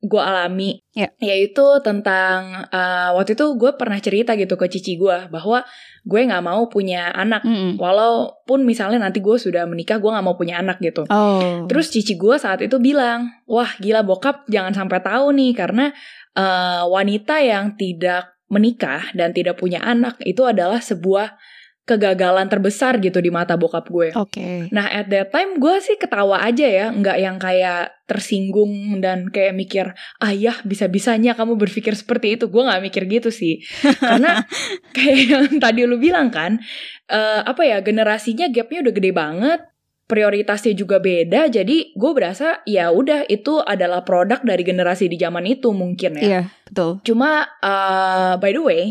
gue 0.00 0.16
alami, 0.16 0.80
Ya. 0.96 1.12
yaitu 1.20 1.60
tentang 1.84 2.64
uh, 2.72 3.12
waktu 3.20 3.36
itu 3.36 3.52
gue 3.60 3.76
pernah 3.76 4.00
cerita 4.00 4.32
gitu 4.32 4.56
ke 4.56 4.64
cici 4.72 4.96
gue 4.96 5.28
bahwa 5.28 5.60
gue 6.08 6.20
nggak 6.24 6.40
mau 6.40 6.64
punya 6.72 7.12
anak, 7.12 7.44
Mm-mm. 7.44 7.76
walaupun 7.76 8.64
misalnya 8.64 8.96
nanti 8.96 9.20
gue 9.20 9.36
sudah 9.36 9.68
menikah 9.68 10.00
gue 10.00 10.08
nggak 10.08 10.24
mau 10.24 10.40
punya 10.40 10.56
anak 10.64 10.80
gitu. 10.80 11.04
Oh. 11.12 11.68
Terus 11.68 11.92
cici 11.92 12.16
gue 12.16 12.40
saat 12.40 12.64
itu 12.64 12.80
bilang, 12.80 13.28
wah 13.44 13.68
gila 13.76 14.00
bokap 14.00 14.48
jangan 14.48 14.72
sampai 14.72 15.04
tahu 15.04 15.36
nih 15.36 15.52
karena 15.52 15.92
eh, 16.32 16.82
wanita 16.88 17.36
yang 17.44 17.76
tidak 17.76 18.39
menikah 18.50 19.14
dan 19.14 19.30
tidak 19.30 19.56
punya 19.56 19.78
anak 19.80 20.18
itu 20.26 20.42
adalah 20.42 20.82
sebuah 20.82 21.38
kegagalan 21.90 22.46
terbesar 22.46 23.02
gitu 23.02 23.18
di 23.18 23.34
mata 23.34 23.58
bokap 23.58 23.90
gue. 23.90 24.14
Oke. 24.14 24.70
Nah 24.70 24.86
at 24.86 25.10
that 25.10 25.34
time 25.34 25.58
gue 25.58 25.74
sih 25.82 25.98
ketawa 25.98 26.38
aja 26.38 26.62
ya, 26.62 26.86
nggak 26.94 27.18
yang 27.18 27.36
kayak 27.42 27.90
tersinggung 28.06 29.02
dan 29.02 29.26
kayak 29.34 29.58
mikir, 29.58 29.86
ayah 30.22 30.54
bisa-bisanya 30.62 31.34
kamu 31.34 31.58
berpikir 31.58 31.98
seperti 31.98 32.38
itu. 32.38 32.46
Gue 32.46 32.62
nggak 32.62 32.82
mikir 32.86 33.10
gitu 33.10 33.34
sih, 33.34 33.58
karena 33.98 34.46
kayak 34.96 35.18
yang 35.26 35.46
tadi 35.58 35.82
lu 35.82 35.98
bilang 35.98 36.30
kan, 36.30 36.62
eh, 37.10 37.40
apa 37.42 37.62
ya 37.66 37.82
generasinya 37.82 38.46
gapnya 38.54 38.86
udah 38.86 38.94
gede 38.94 39.10
banget, 39.10 39.60
prioritasnya 40.10 40.74
juga 40.74 40.98
beda. 40.98 41.46
Jadi 41.46 41.94
gue 41.94 42.10
berasa 42.10 42.58
ya 42.66 42.90
udah 42.90 43.30
itu 43.30 43.62
adalah 43.62 44.02
produk 44.02 44.42
dari 44.42 44.66
generasi 44.66 45.06
di 45.06 45.14
zaman 45.14 45.46
itu 45.46 45.70
mungkin 45.70 46.18
ya. 46.18 46.22
Iya, 46.26 46.42
betul. 46.66 46.98
Cuma 47.06 47.46
uh, 47.62 48.34
by 48.42 48.50
the 48.50 48.62
way, 48.66 48.82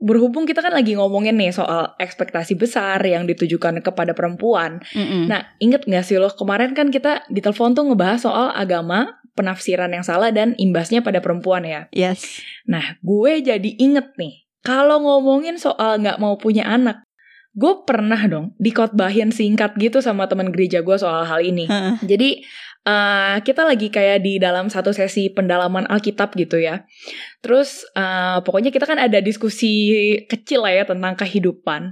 berhubung 0.00 0.48
kita 0.48 0.64
kan 0.64 0.72
lagi 0.72 0.96
ngomongin 0.96 1.36
nih 1.36 1.52
soal 1.52 1.92
ekspektasi 2.00 2.56
besar 2.56 3.02
yang 3.04 3.28
ditujukan 3.28 3.84
kepada 3.84 4.16
perempuan. 4.16 4.80
Mm-mm. 4.96 5.28
Nah, 5.28 5.52
inget 5.60 5.84
gak 5.84 6.06
sih 6.08 6.16
lo 6.16 6.32
kemarin 6.32 6.72
kan 6.72 6.88
kita 6.88 7.28
di 7.28 7.44
telepon 7.44 7.76
tuh 7.76 7.84
ngebahas 7.84 8.24
soal 8.24 8.48
agama, 8.56 9.20
penafsiran 9.36 9.92
yang 9.92 10.02
salah 10.02 10.32
dan 10.32 10.56
imbasnya 10.56 11.04
pada 11.04 11.20
perempuan 11.20 11.68
ya. 11.68 11.86
yes. 11.92 12.40
Nah, 12.64 12.96
gue 13.04 13.44
jadi 13.44 13.70
inget 13.76 14.16
nih, 14.16 14.48
kalau 14.64 15.04
ngomongin 15.04 15.60
soal 15.60 16.00
nggak 16.00 16.16
mau 16.16 16.40
punya 16.40 16.64
anak, 16.64 17.04
gue 17.50 17.72
pernah 17.82 18.20
dong 18.30 18.54
dikotbahin 18.62 19.34
singkat 19.34 19.74
gitu 19.74 19.98
sama 19.98 20.30
teman 20.30 20.54
gereja 20.54 20.86
gue 20.86 20.96
soal 20.96 21.26
hal 21.26 21.42
ini. 21.42 21.66
Heeh. 21.66 21.98
Jadi 22.06 22.30
eh, 22.86 23.36
kita 23.42 23.66
lagi 23.66 23.90
kayak 23.90 24.22
di 24.22 24.38
dalam 24.38 24.70
satu 24.70 24.94
sesi 24.94 25.34
pendalaman 25.34 25.82
Alkitab 25.90 26.38
gitu 26.38 26.62
ya. 26.62 26.86
Terus 27.42 27.82
eh, 27.98 28.38
pokoknya 28.46 28.70
kita 28.70 28.86
kan 28.86 29.02
ada 29.02 29.18
diskusi 29.18 30.14
kecil 30.30 30.62
lah 30.62 30.72
ya 30.78 30.84
tentang 30.86 31.18
kehidupan. 31.18 31.90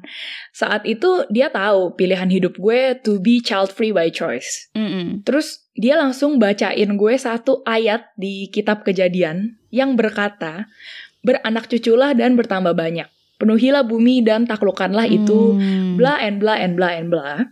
Saat 0.54 0.86
itu 0.86 1.26
dia 1.26 1.50
tahu 1.50 1.98
pilihan 1.98 2.30
hidup 2.30 2.54
gue 2.54 2.94
to 3.02 3.18
be 3.18 3.42
child 3.42 3.74
free 3.74 3.90
by 3.90 4.14
choice. 4.14 4.70
Mm-mm. 4.78 5.26
Terus 5.26 5.66
dia 5.74 5.98
langsung 5.98 6.38
bacain 6.38 6.94
gue 6.94 7.14
satu 7.18 7.66
ayat 7.66 8.14
di 8.14 8.46
kitab 8.50 8.86
kejadian 8.86 9.58
yang 9.74 9.98
berkata, 9.98 10.70
beranak 11.22 11.66
cuculah 11.66 12.14
dan 12.14 12.38
bertambah 12.38 12.72
banyak. 12.78 13.10
Penuhilah 13.38 13.86
bumi 13.86 14.26
dan 14.26 14.44
taklukkanlah 14.50 15.06
itu 15.06 15.54
Hmm. 15.54 15.94
bla 15.94 16.18
and 16.18 16.42
bla 16.42 16.58
and 16.58 16.74
bla 16.74 16.90
and 16.98 17.08
bla. 17.08 17.46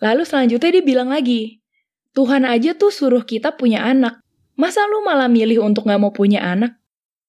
Lalu 0.00 0.22
selanjutnya 0.24 0.80
dia 0.80 0.84
bilang 0.84 1.08
lagi, 1.08 1.60
Tuhan 2.12 2.44
aja 2.44 2.76
tuh 2.76 2.92
suruh 2.92 3.24
kita 3.24 3.56
punya 3.56 3.84
anak. 3.84 4.20
Masa 4.60 4.84
lu 4.84 5.00
malah 5.00 5.28
milih 5.32 5.64
untuk 5.64 5.88
gak 5.88 6.00
mau 6.00 6.12
punya 6.12 6.44
anak? 6.44 6.76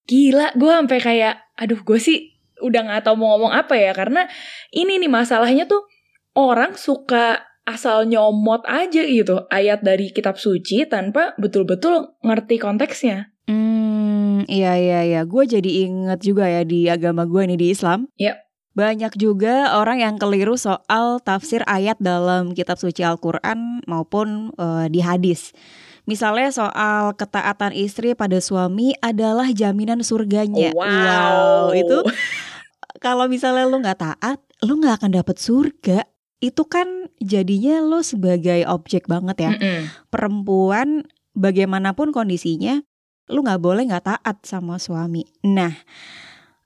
Gila, 0.08 0.52
gue 0.60 0.72
sampai 0.72 1.00
kayak, 1.00 1.36
aduh 1.56 1.80
gue 1.80 2.00
sih 2.02 2.36
udah 2.60 2.92
gak 2.92 3.08
tau 3.08 3.16
mau 3.16 3.36
ngomong 3.36 3.56
apa 3.56 3.80
ya. 3.80 3.96
Karena 3.96 4.28
ini 4.76 5.00
nih 5.00 5.12
masalahnya 5.12 5.64
tuh 5.64 5.88
orang 6.36 6.76
suka 6.76 7.48
asal 7.64 8.04
nyomot 8.10 8.66
aja 8.68 9.06
gitu 9.06 9.48
ayat 9.48 9.86
dari 9.86 10.12
kitab 10.12 10.36
suci 10.36 10.84
tanpa 10.90 11.38
betul-betul 11.40 12.20
ngerti 12.26 12.60
konteksnya. 12.60 13.31
Hmm, 14.46 14.52
iya 14.52 14.74
iya 14.78 15.00
iya. 15.06 15.22
Gue 15.24 15.46
jadi 15.46 15.88
inget 15.88 16.20
juga 16.24 16.50
ya 16.50 16.66
di 16.66 16.88
agama 16.88 17.28
gue 17.30 17.46
nih 17.48 17.60
di 17.60 17.68
Islam. 17.74 18.10
Yap. 18.18 18.38
Banyak 18.72 19.20
juga 19.20 19.76
orang 19.76 20.00
yang 20.00 20.16
keliru 20.16 20.56
soal 20.56 21.20
tafsir 21.20 21.60
ayat 21.68 22.00
dalam 22.00 22.56
kitab 22.56 22.80
suci 22.80 23.04
Al-Qur'an 23.04 23.84
maupun 23.84 24.56
eh, 24.56 24.88
di 24.88 25.04
hadis. 25.04 25.52
Misalnya 26.08 26.50
soal 26.50 27.14
ketaatan 27.14 27.76
istri 27.78 28.18
pada 28.18 28.40
suami 28.42 28.96
adalah 29.04 29.52
jaminan 29.52 30.02
surganya. 30.02 30.74
Wow. 30.74 31.76
itu 31.78 32.00
kalau 33.04 33.28
misalnya 33.28 33.68
lu 33.70 33.78
nggak 33.84 34.00
taat, 34.02 34.40
lu 34.66 34.82
nggak 34.82 35.04
akan 35.04 35.12
dapet 35.20 35.38
surga. 35.38 36.00
Itu 36.42 36.66
kan 36.66 37.12
jadinya 37.22 37.86
lu 37.86 38.02
sebagai 38.02 38.66
objek 38.66 39.06
banget 39.06 39.46
ya 39.46 39.52
Mm-mm. 39.54 40.10
perempuan 40.10 41.06
bagaimanapun 41.38 42.10
kondisinya 42.10 42.82
lu 43.32 43.42
nggak 43.42 43.64
boleh 43.64 43.88
nggak 43.88 44.06
taat 44.06 44.38
sama 44.44 44.76
suami. 44.78 45.24
Nah, 45.48 45.72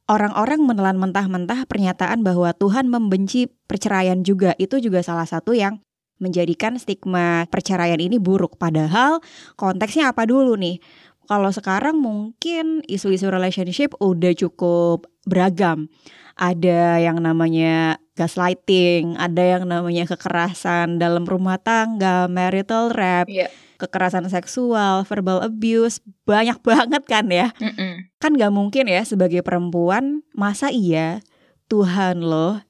orang-orang 0.10 0.66
menelan 0.66 0.98
mentah-mentah 0.98 1.70
pernyataan 1.70 2.26
bahwa 2.26 2.52
Tuhan 2.58 2.90
membenci 2.90 3.50
perceraian 3.70 4.26
juga 4.26 4.58
itu 4.58 4.82
juga 4.82 5.06
salah 5.06 5.30
satu 5.30 5.54
yang 5.54 5.80
menjadikan 6.18 6.80
stigma 6.80 7.46
perceraian 7.48 8.00
ini 8.00 8.18
buruk. 8.18 8.58
Padahal 8.58 9.20
konteksnya 9.60 10.10
apa 10.10 10.26
dulu 10.26 10.56
nih? 10.56 10.80
Kalau 11.26 11.50
sekarang 11.50 11.98
mungkin 11.98 12.86
isu-isu 12.86 13.34
relationship 13.34 13.98
udah 13.98 14.34
cukup 14.38 15.10
beragam. 15.26 15.90
Ada 16.38 17.02
yang 17.02 17.18
namanya 17.24 17.98
gaslighting, 18.14 19.18
ada 19.18 19.58
yang 19.58 19.64
namanya 19.66 20.06
kekerasan 20.06 21.02
dalam 21.02 21.26
rumah 21.26 21.58
tangga, 21.58 22.30
marital 22.30 22.94
rape, 22.94 23.32
Iya. 23.32 23.48
Kekerasan 23.78 24.28
seksual, 24.28 25.04
verbal 25.06 25.44
abuse, 25.44 26.00
banyak 26.24 26.60
banget 26.68 27.04
kan 27.08 27.26
ya. 27.30 27.52
Mm-mm. 27.60 28.10
Kan 28.20 28.40
gak 28.40 28.54
mungkin 28.54 28.88
ya 28.88 29.04
sebagai 29.04 29.44
perempuan, 29.46 30.24
masa 30.34 30.72
iya 30.72 31.22
Tuhan 31.68 32.22
loh 32.22 32.62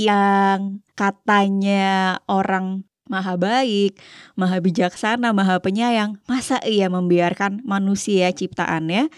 yang 0.00 0.82
katanya 0.96 2.18
orang 2.26 2.82
maha 3.06 3.36
baik, 3.36 3.98
maha 4.38 4.56
bijaksana, 4.62 5.36
maha 5.36 5.60
penyayang, 5.60 6.16
masa 6.24 6.56
iya 6.64 6.88
membiarkan 6.88 7.60
manusia 7.62 8.32
ciptaannya 8.32 9.12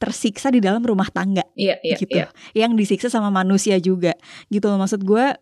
tersiksa 0.00 0.48
di 0.48 0.64
dalam 0.64 0.80
rumah 0.80 1.12
tangga 1.12 1.44
Iya, 1.56 1.76
iya, 1.84 1.96
gitu. 2.00 2.16
iya. 2.16 2.26
Yang 2.56 2.72
disiksa 2.84 3.08
sama 3.12 3.28
manusia 3.28 3.76
juga. 3.76 4.16
Gitu 4.48 4.64
loh 4.64 4.80
maksud 4.80 5.04
gue 5.04 5.36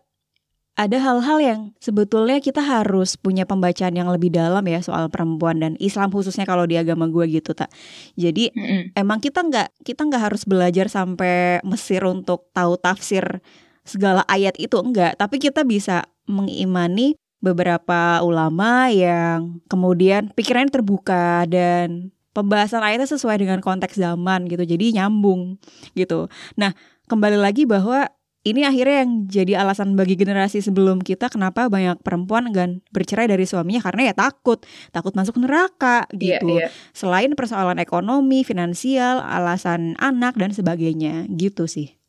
ada 0.77 0.95
hal-hal 0.95 1.37
yang 1.43 1.61
sebetulnya 1.83 2.39
kita 2.39 2.63
harus 2.63 3.19
punya 3.19 3.43
pembacaan 3.43 3.91
yang 3.93 4.07
lebih 4.07 4.31
dalam 4.31 4.63
ya 4.63 4.79
soal 4.79 5.11
perempuan 5.11 5.59
dan 5.59 5.73
Islam 5.81 6.07
khususnya 6.07 6.47
kalau 6.47 6.63
di 6.63 6.79
agama 6.79 7.09
gue 7.11 7.27
gitu 7.27 7.51
tak. 7.51 7.67
Jadi 8.15 8.53
Mm-mm. 8.55 8.95
emang 8.95 9.19
kita 9.19 9.43
nggak 9.43 9.83
kita 9.83 10.07
nggak 10.07 10.23
harus 10.31 10.47
belajar 10.47 10.87
sampai 10.87 11.59
Mesir 11.67 12.05
untuk 12.07 12.47
tahu 12.55 12.79
tafsir 12.79 13.43
segala 13.83 14.23
ayat 14.29 14.55
itu 14.61 14.77
enggak, 14.79 15.17
tapi 15.17 15.41
kita 15.41 15.65
bisa 15.65 16.05
mengimani 16.29 17.17
beberapa 17.39 18.19
ulama 18.21 18.91
yang 18.91 19.63
kemudian 19.71 20.29
pikirannya 20.35 20.69
terbuka 20.69 21.47
dan 21.49 22.13
pembahasan 22.35 22.85
ayatnya 22.85 23.09
sesuai 23.09 23.41
dengan 23.41 23.59
konteks 23.59 23.97
zaman 23.97 24.45
gitu. 24.45 24.63
Jadi 24.63 24.95
nyambung 24.95 25.57
gitu. 25.97 26.29
Nah, 26.55 26.75
kembali 27.09 27.39
lagi 27.39 27.65
bahwa 27.65 28.11
ini 28.47 28.63
akhirnya 28.63 29.03
yang 29.03 29.11
jadi 29.27 29.53
alasan 29.59 29.99
bagi 29.99 30.15
generasi 30.15 30.63
sebelum 30.63 31.03
kita 31.03 31.27
kenapa 31.27 31.67
banyak 31.67 31.99
perempuan 31.99 32.47
enggan 32.47 32.79
bercerai 32.95 33.27
dari 33.27 33.43
suaminya 33.43 33.83
karena 33.83 34.09
ya 34.09 34.13
takut, 34.15 34.63
takut 34.95 35.11
masuk 35.11 35.35
neraka 35.43 36.07
Iya, 36.15 36.39
gitu. 36.39 36.55
iya. 36.55 36.67
Selain 36.95 37.35
persoalan 37.35 37.77
ekonomi, 37.83 38.47
finansial, 38.47 39.19
alasan 39.19 39.99
anak 39.99 40.39
dan 40.39 40.55
sebagainya 40.55 41.27
gitu 41.35 41.67
sih. 41.67 41.99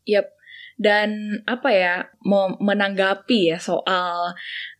dan 0.81 1.37
apa 1.45 1.69
ya 1.69 1.95
mau 2.25 2.57
menanggapi 2.57 3.53
ya 3.53 3.61
soal 3.61 4.33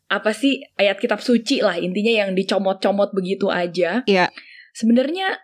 apa 0.10 0.31
sih 0.34 0.65
ayat 0.75 0.98
kitab 0.98 1.22
suci 1.22 1.62
lah 1.62 1.77
intinya 1.77 2.25
yang 2.25 2.34
dicomot-comot 2.34 3.13
begitu 3.13 3.53
aja. 3.53 4.01
Iya. 4.10 4.34
Sebenarnya 4.74 5.38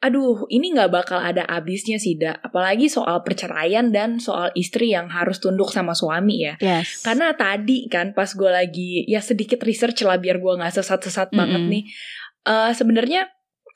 aduh 0.00 0.48
ini 0.48 0.72
nggak 0.72 0.88
bakal 0.88 1.20
ada 1.20 1.44
habisnya 1.44 2.00
sih 2.00 2.16
Da. 2.16 2.32
apalagi 2.40 2.88
soal 2.88 3.20
perceraian 3.20 3.92
dan 3.92 4.16
soal 4.16 4.48
istri 4.56 4.96
yang 4.96 5.12
harus 5.12 5.44
tunduk 5.44 5.68
sama 5.68 5.92
suami 5.92 6.48
ya. 6.48 6.54
Yes. 6.56 7.04
Karena 7.04 7.36
tadi 7.36 7.84
kan 7.92 8.16
pas 8.16 8.32
gue 8.32 8.48
lagi 8.48 9.04
ya 9.04 9.20
sedikit 9.20 9.60
research 9.60 10.00
lah 10.08 10.16
biar 10.16 10.40
gue 10.40 10.52
nggak 10.56 10.72
sesat-sesat 10.72 11.36
banget 11.36 11.60
Mm-mm. 11.60 11.72
nih. 11.72 11.84
Eh 12.48 12.72
sebenarnya 12.72 13.28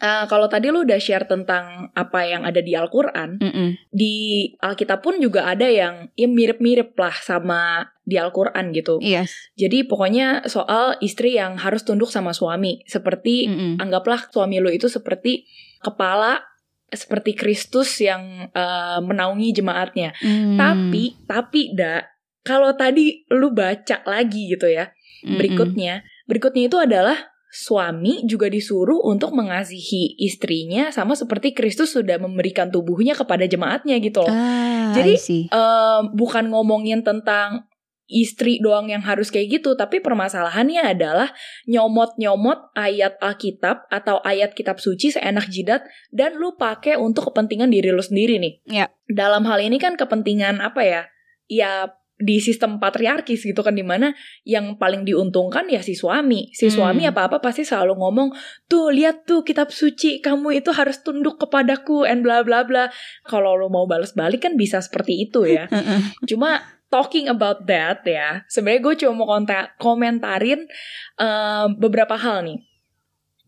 Uh, 0.03 0.27
kalau 0.27 0.51
tadi 0.51 0.75
lu 0.75 0.83
udah 0.83 0.99
share 0.99 1.23
tentang 1.23 1.87
apa 1.95 2.27
yang 2.27 2.43
ada 2.43 2.59
di 2.59 2.75
Al-Quran, 2.75 3.39
Mm 3.39 3.53
-mm. 3.55 3.69
di 3.95 4.15
Alkitab 4.59 5.07
pun 5.07 5.23
juga 5.23 5.47
ada 5.47 5.71
yang 5.71 6.11
ya 6.19 6.27
mirip-mirip 6.27 6.99
lah 6.99 7.15
sama 7.15 7.95
di 8.03 8.19
Al-Quran 8.19 8.75
gitu. 8.75 8.99
Yes. 8.99 9.55
Jadi 9.55 9.87
pokoknya 9.87 10.51
soal 10.51 10.99
istri 10.99 11.39
yang 11.39 11.55
harus 11.63 11.87
tunduk 11.87 12.11
sama 12.11 12.35
suami. 12.35 12.83
Seperti 12.91 13.47
Mm 13.47 13.55
-mm. 13.55 13.73
anggaplah 13.87 14.19
suami 14.35 14.59
lu 14.59 14.75
itu 14.75 14.91
seperti 14.91 15.47
kepala 15.85 16.41
seperti 16.89 17.37
Kristus 17.37 18.01
yang 18.01 18.49
uh, 18.57 18.99
menaungi 19.05 19.53
jemaatnya. 19.53 20.17
Mm. 20.25 20.57
Tapi 20.57 21.05
tapi 21.29 21.61
da 21.77 22.03
kalau 22.45 22.73
tadi 22.73 23.25
lu 23.29 23.53
baca 23.53 24.01
lagi 24.09 24.53
gitu 24.53 24.69
ya 24.69 24.89
berikutnya, 25.25 26.05
berikutnya 26.29 26.69
itu 26.69 26.77
adalah 26.77 27.17
suami 27.55 28.27
juga 28.27 28.51
disuruh 28.51 28.99
untuk 29.07 29.31
mengasihi 29.31 30.19
istrinya 30.19 30.91
sama 30.91 31.15
seperti 31.15 31.55
Kristus 31.55 31.95
sudah 31.95 32.19
memberikan 32.19 32.67
tubuhnya 32.67 33.15
kepada 33.15 33.47
jemaatnya 33.47 34.03
gitu 34.03 34.27
loh. 34.27 34.35
Ah, 34.35 34.91
Jadi. 34.91 35.15
Em, 35.49 36.03
bukan 36.19 36.51
ngomongin 36.51 37.07
tentang 37.07 37.71
istri 38.09 38.61
doang 38.61 38.93
yang 38.93 39.01
harus 39.01 39.33
kayak 39.33 39.61
gitu, 39.61 39.75
tapi 39.75 40.01
permasalahannya 40.05 40.85
adalah 40.85 41.33
nyomot-nyomot 41.65 42.77
ayat 42.77 43.17
Alkitab 43.21 43.89
atau 43.89 44.21
ayat 44.23 44.53
kitab 44.53 44.81
suci 44.81 45.13
seenak 45.15 45.49
jidat 45.49 45.85
dan 46.13 46.37
lu 46.37 46.55
pakai 46.57 47.01
untuk 47.01 47.33
kepentingan 47.33 47.73
diri 47.73 47.91
lu 47.91 48.05
sendiri 48.05 48.37
nih. 48.41 48.55
Ya. 48.69 48.87
Dalam 49.09 49.49
hal 49.49 49.61
ini 49.65 49.81
kan 49.81 49.97
kepentingan 49.97 50.61
apa 50.61 50.85
ya? 50.85 51.03
Ya 51.49 51.93
di 52.15 52.39
sistem 52.39 52.79
patriarkis 52.79 53.43
gitu 53.43 53.59
kan 53.67 53.75
di 53.75 53.83
mana 53.83 54.15
yang 54.47 54.79
paling 54.79 55.03
diuntungkan 55.03 55.67
ya 55.67 55.83
si 55.83 55.99
suami 55.99 56.47
si 56.55 56.71
Hmm. 56.71 56.75
suami 56.95 57.03
apa-apa 57.11 57.43
pasti 57.43 57.67
selalu 57.67 57.99
ngomong 57.99 58.31
tuh 58.71 58.95
lihat 58.95 59.27
tuh 59.27 59.43
kitab 59.43 59.75
suci 59.75 60.23
kamu 60.23 60.63
itu 60.63 60.71
harus 60.71 61.03
tunduk 61.03 61.43
kepadaku 61.43 62.07
and 62.07 62.23
bla 62.23 62.47
bla 62.47 62.63
bla 62.63 62.87
kalau 63.27 63.59
lo 63.59 63.67
mau 63.67 63.91
balas 63.91 64.15
balik 64.15 64.47
kan 64.47 64.55
bisa 64.55 64.79
seperti 64.79 65.27
itu 65.27 65.43
ya. 65.43 65.67
Cuma 66.31 66.63
talking 66.95 67.27
about 67.27 67.67
that 67.67 68.07
ya, 68.07 68.47
sebenarnya 68.47 68.81
gue 68.87 68.95
cuma 69.03 69.13
mau 69.19 69.27
kontak 69.35 69.75
komentarin 69.83 70.71
eh, 71.19 71.67
beberapa 71.75 72.15
hal 72.15 72.47
nih. 72.47 72.63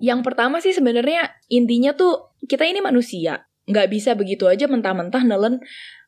Yang 0.02 0.20
pertama 0.26 0.58
sih 0.58 0.74
sebenarnya 0.74 1.30
intinya 1.46 1.94
tuh 1.94 2.34
kita 2.42 2.66
ini 2.66 2.82
manusia, 2.82 3.46
nggak 3.70 3.88
bisa 3.88 4.18
begitu 4.18 4.50
aja 4.50 4.66
mentah-mentah 4.66 5.22
nelen 5.22 5.62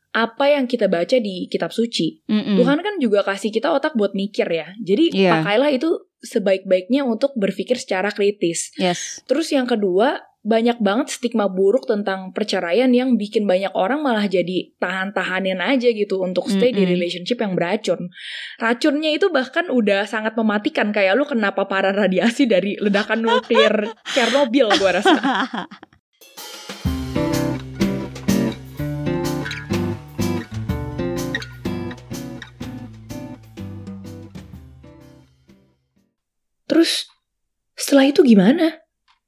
apa 0.09 0.49
yang 0.49 0.65
kita 0.65 0.89
baca 0.89 1.21
di 1.21 1.45
kitab 1.47 1.69
suci. 1.69 2.25
Mm-mm. 2.25 2.57
Tuhan 2.57 2.81
kan 2.81 2.97
juga 2.97 3.21
kasih 3.21 3.53
kita 3.53 3.69
otak 3.69 3.93
buat 3.93 4.17
mikir 4.17 4.49
ya. 4.49 4.73
Jadi 4.81 5.13
Iya. 5.13 5.41
pakailah 5.41 5.69
itu 5.69 5.89
sebaik-baiknya 6.19 7.05
untuk 7.05 7.31
berpikir 7.37 7.77
secara 7.77 8.09
kritis. 8.09 8.73
Yes. 8.75 9.21
Terus 9.29 9.53
yang 9.53 9.69
kedua, 9.69 10.28
banyak 10.39 10.79
banget 10.79 11.11
stigma 11.11 11.51
buruk 11.51 11.83
tentang 11.83 12.31
perceraian 12.31 12.87
yang 12.95 13.19
bikin 13.19 13.43
banyak 13.43 13.75
orang 13.75 13.99
malah 13.99 14.23
jadi 14.23 14.71
tahan-tahanin 14.79 15.59
aja 15.59 15.91
gitu 15.91 16.23
untuk 16.23 16.47
stay 16.47 16.71
di 16.71 16.87
Mm-mm. 16.87 16.95
relationship 16.95 17.43
yang 17.43 17.59
beracun. 17.59 18.07
Racunnya 18.55 19.11
itu 19.11 19.27
bahkan 19.35 19.67
udah 19.67 20.07
sangat 20.07 20.39
mematikan 20.39 20.95
kayak 20.95 21.19
lu 21.19 21.27
kena 21.27 21.51
paparan 21.51 21.91
radiasi 21.91 22.47
dari 22.47 22.79
ledakan 22.79 23.19
nuklir 23.19 23.91
Chernobyl 24.15 24.71
gua 24.79 25.03
rasa. 25.03 25.19
Terus 36.69 37.11
setelah 37.75 38.07
itu 38.07 38.23
gimana? 38.23 38.79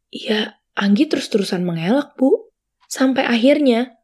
Ya, 0.08 0.61
Anggi 0.76 1.08
terus-terusan 1.08 1.68
mengelak, 1.68 2.16
Bu. 2.16 2.52
Sampai 2.88 3.28
akhirnya, 3.28 3.96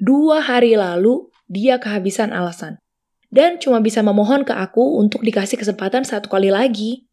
dua 0.00 0.40
hari 0.40 0.76
lalu, 0.76 1.28
dia 1.48 1.76
kehabisan 1.76 2.32
alasan. 2.32 2.80
Dan 3.28 3.58
cuma 3.58 3.82
bisa 3.82 4.00
memohon 4.00 4.46
ke 4.46 4.54
aku 4.54 5.00
untuk 5.00 5.26
dikasih 5.26 5.58
kesempatan 5.58 6.06
satu 6.06 6.30
kali 6.30 6.48
lagi. 6.48 7.04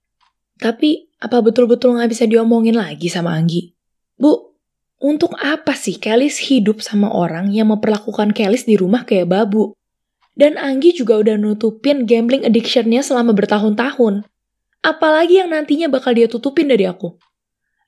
Tapi, 0.61 1.11
apa 1.17 1.41
betul-betul 1.41 1.97
nggak 1.97 2.11
bisa 2.13 2.29
diomongin 2.29 2.77
lagi 2.77 3.09
sama 3.09 3.33
Anggi? 3.33 3.73
Bu, 4.15 4.53
untuk 5.01 5.33
apa 5.41 5.73
sih 5.73 5.97
Kelis 5.97 6.37
hidup 6.45 6.85
sama 6.85 7.09
orang 7.09 7.49
yang 7.49 7.73
memperlakukan 7.73 8.37
Kelis 8.37 8.69
di 8.69 8.77
rumah 8.77 9.01
kayak 9.01 9.33
babu? 9.33 9.73
Dan 10.37 10.61
Anggi 10.61 10.93
juga 10.93 11.17
udah 11.17 11.41
nutupin 11.41 12.05
gambling 12.05 12.45
addiction-nya 12.45 13.01
selama 13.01 13.33
bertahun-tahun. 13.33 14.29
Apalagi 14.85 15.41
yang 15.41 15.49
nantinya 15.49 15.89
bakal 15.89 16.13
dia 16.13 16.29
tutupin 16.29 16.69
dari 16.69 16.85
aku. 16.85 17.17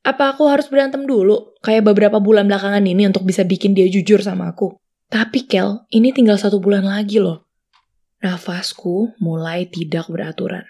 Apa 0.03 0.35
aku 0.35 0.51
harus 0.51 0.67
berantem 0.67 1.07
dulu, 1.07 1.55
kayak 1.63 1.87
beberapa 1.87 2.19
bulan 2.19 2.43
belakangan 2.43 2.83
ini 2.83 3.07
untuk 3.07 3.23
bisa 3.23 3.47
bikin 3.47 3.71
dia 3.71 3.87
jujur 3.87 4.19
sama 4.19 4.51
aku? 4.51 4.75
Tapi 5.07 5.47
Kel, 5.47 5.87
ini 5.95 6.11
tinggal 6.11 6.35
satu 6.35 6.59
bulan 6.59 6.83
lagi 6.83 7.23
loh. 7.23 7.47
Nafasku 8.19 9.15
mulai 9.23 9.63
tidak 9.71 10.11
beraturan. 10.11 10.67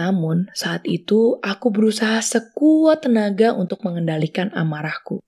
Namun, 0.00 0.48
saat 0.52 0.84
itu 0.88 1.40
aku 1.44 1.68
berusaha 1.72 2.20
sekuat 2.20 3.04
tenaga 3.08 3.52
untuk 3.52 3.84
mengendalikan 3.84 4.52
amarahku. 4.52 5.24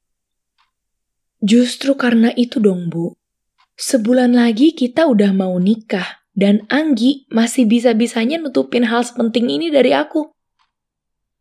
Justru 1.44 1.96
karena 1.96 2.32
itu 2.36 2.60
dong, 2.60 2.88
Bu. 2.88 3.16
Sebulan 3.76 4.32
lagi 4.32 4.72
kita 4.72 5.08
udah 5.08 5.32
mau 5.36 5.56
nikah, 5.60 6.24
dan 6.36 6.64
Anggi 6.72 7.28
masih 7.32 7.68
bisa-bisanya 7.68 8.40
nutupin 8.40 8.86
hal 8.86 9.02
sepenting 9.02 9.48
ini 9.48 9.68
dari 9.72 9.90
aku. 9.96 10.37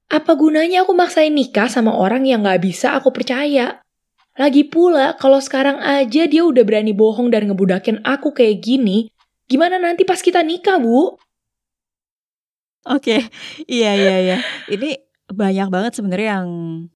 Apa 0.08 0.39
gunanya 0.39 0.88
aku 0.88 0.96
maksain 0.96 1.36
nikah 1.36 1.67
sama 1.67 1.91
orang 1.91 2.24
yang 2.24 2.48
gak 2.48 2.63
bisa 2.63 2.96
aku 2.96 3.12
percaya? 3.12 3.84
Lagi 4.39 4.63
pula, 4.63 5.20
kalau 5.20 5.43
sekarang 5.43 5.84
aja 5.84 6.24
dia 6.24 6.48
udah 6.48 6.63
berani 6.63 6.96
bohong 6.96 7.28
dan 7.28 7.52
ngebudakin 7.52 8.00
aku 8.08 8.32
kayak 8.32 8.63
gini, 8.63 9.12
gimana 9.52 9.76
nanti 9.76 10.08
pas 10.08 10.24
kita 10.24 10.39
nikah, 10.48 10.80
Bu? 10.80 11.20
Oke, 12.88 13.20
iya 13.67 14.00
iya 14.00 14.15
iya. 14.24 14.38
Ini 14.72 14.96
banyak 15.28 15.67
banget 15.67 16.00
sebenarnya 16.00 16.39
yang 16.39 16.50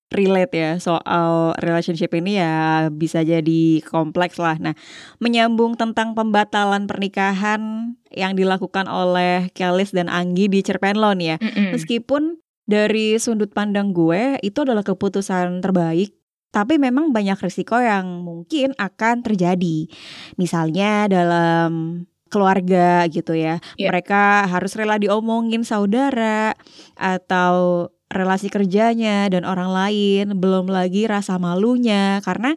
relate 0.08 0.56
ya 0.56 0.72
soal 0.80 1.52
relationship 1.60 2.16
ini 2.16 2.40
ya 2.40 2.88
bisa 2.88 3.28
jadi 3.28 3.84
kompleks 3.84 4.40
lah. 4.40 4.56
Nah, 4.56 4.72
menyambung 5.20 5.76
tentang 5.76 6.16
pembatalan 6.16 6.88
pernikahan 6.88 7.92
yang 8.08 8.40
dilakukan 8.40 8.88
oleh 8.88 9.52
Kelis 9.52 9.92
dan 9.92 10.08
Anggi 10.08 10.48
di 10.48 10.64
Cerpenlo 10.64 11.12
nih 11.12 11.36
ya. 11.36 11.38
Meskipun 11.76 12.40
dari 12.72 13.20
sudut 13.20 13.52
pandang 13.52 13.92
gue 13.92 14.40
itu 14.40 14.64
adalah 14.64 14.88
keputusan 14.88 15.60
terbaik, 15.60 16.16
tapi 16.56 16.80
memang 16.80 17.12
banyak 17.12 17.36
risiko 17.44 17.76
yang 17.76 18.24
mungkin 18.24 18.72
akan 18.80 19.28
terjadi. 19.28 19.92
Misalnya 20.40 21.12
dalam 21.12 22.04
keluarga 22.32 23.04
gitu 23.12 23.36
ya. 23.36 23.60
Iya. 23.76 23.92
Mereka 23.92 24.48
harus 24.48 24.72
rela 24.80 24.96
diomongin 24.96 25.68
saudara 25.68 26.56
atau 26.96 27.88
relasi 28.08 28.48
kerjanya 28.48 29.28
dan 29.28 29.44
orang 29.44 29.72
lain, 29.72 30.40
belum 30.40 30.72
lagi 30.72 31.08
rasa 31.08 31.36
malunya 31.36 32.24
karena 32.24 32.56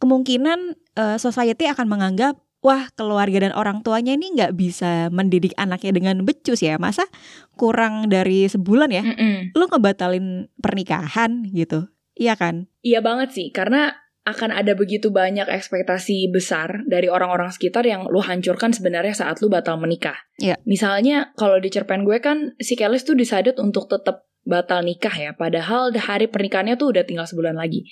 kemungkinan 0.00 0.76
eh, 0.96 1.16
society 1.16 1.64
akan 1.68 1.88
menganggap 1.88 2.36
wah 2.66 2.90
keluarga 2.98 3.46
dan 3.46 3.54
orang 3.54 3.86
tuanya 3.86 4.18
ini 4.18 4.34
nggak 4.34 4.58
bisa 4.58 5.06
mendidik 5.14 5.54
anaknya 5.54 5.94
dengan 5.94 6.26
becus 6.26 6.58
ya 6.58 6.82
masa 6.82 7.06
kurang 7.54 8.10
dari 8.10 8.50
sebulan 8.50 8.90
ya 8.90 9.06
Mm-mm. 9.06 9.54
lu 9.54 9.70
ngebatalin 9.70 10.50
pernikahan 10.58 11.46
gitu 11.54 11.86
iya 12.18 12.34
kan 12.34 12.66
Iya 12.86 13.02
banget 13.02 13.34
sih, 13.34 13.50
karena 13.50 13.98
akan 14.26 14.54
ada 14.54 14.78
begitu 14.78 15.10
banyak 15.10 15.50
ekspektasi 15.50 16.30
besar 16.30 16.86
dari 16.86 17.10
orang-orang 17.10 17.50
sekitar 17.50 17.82
yang 17.82 18.06
lu 18.06 18.22
hancurkan 18.22 18.70
sebenarnya 18.70 19.14
saat 19.14 19.42
lu 19.42 19.50
batal 19.50 19.74
menikah. 19.78 20.14
Iya. 20.38 20.54
Misalnya 20.66 21.34
kalau 21.34 21.58
di 21.58 21.66
cerpen 21.66 22.06
gue 22.06 22.22
kan 22.22 22.54
si 22.62 22.78
Kelis 22.78 23.02
tuh 23.02 23.18
decided 23.18 23.58
untuk 23.58 23.90
tetap 23.90 24.30
batal 24.46 24.86
nikah 24.86 25.14
ya, 25.14 25.30
padahal 25.34 25.90
hari 25.98 26.30
pernikahannya 26.30 26.78
tuh 26.78 26.94
udah 26.94 27.02
tinggal 27.02 27.26
sebulan 27.26 27.58
lagi. 27.58 27.90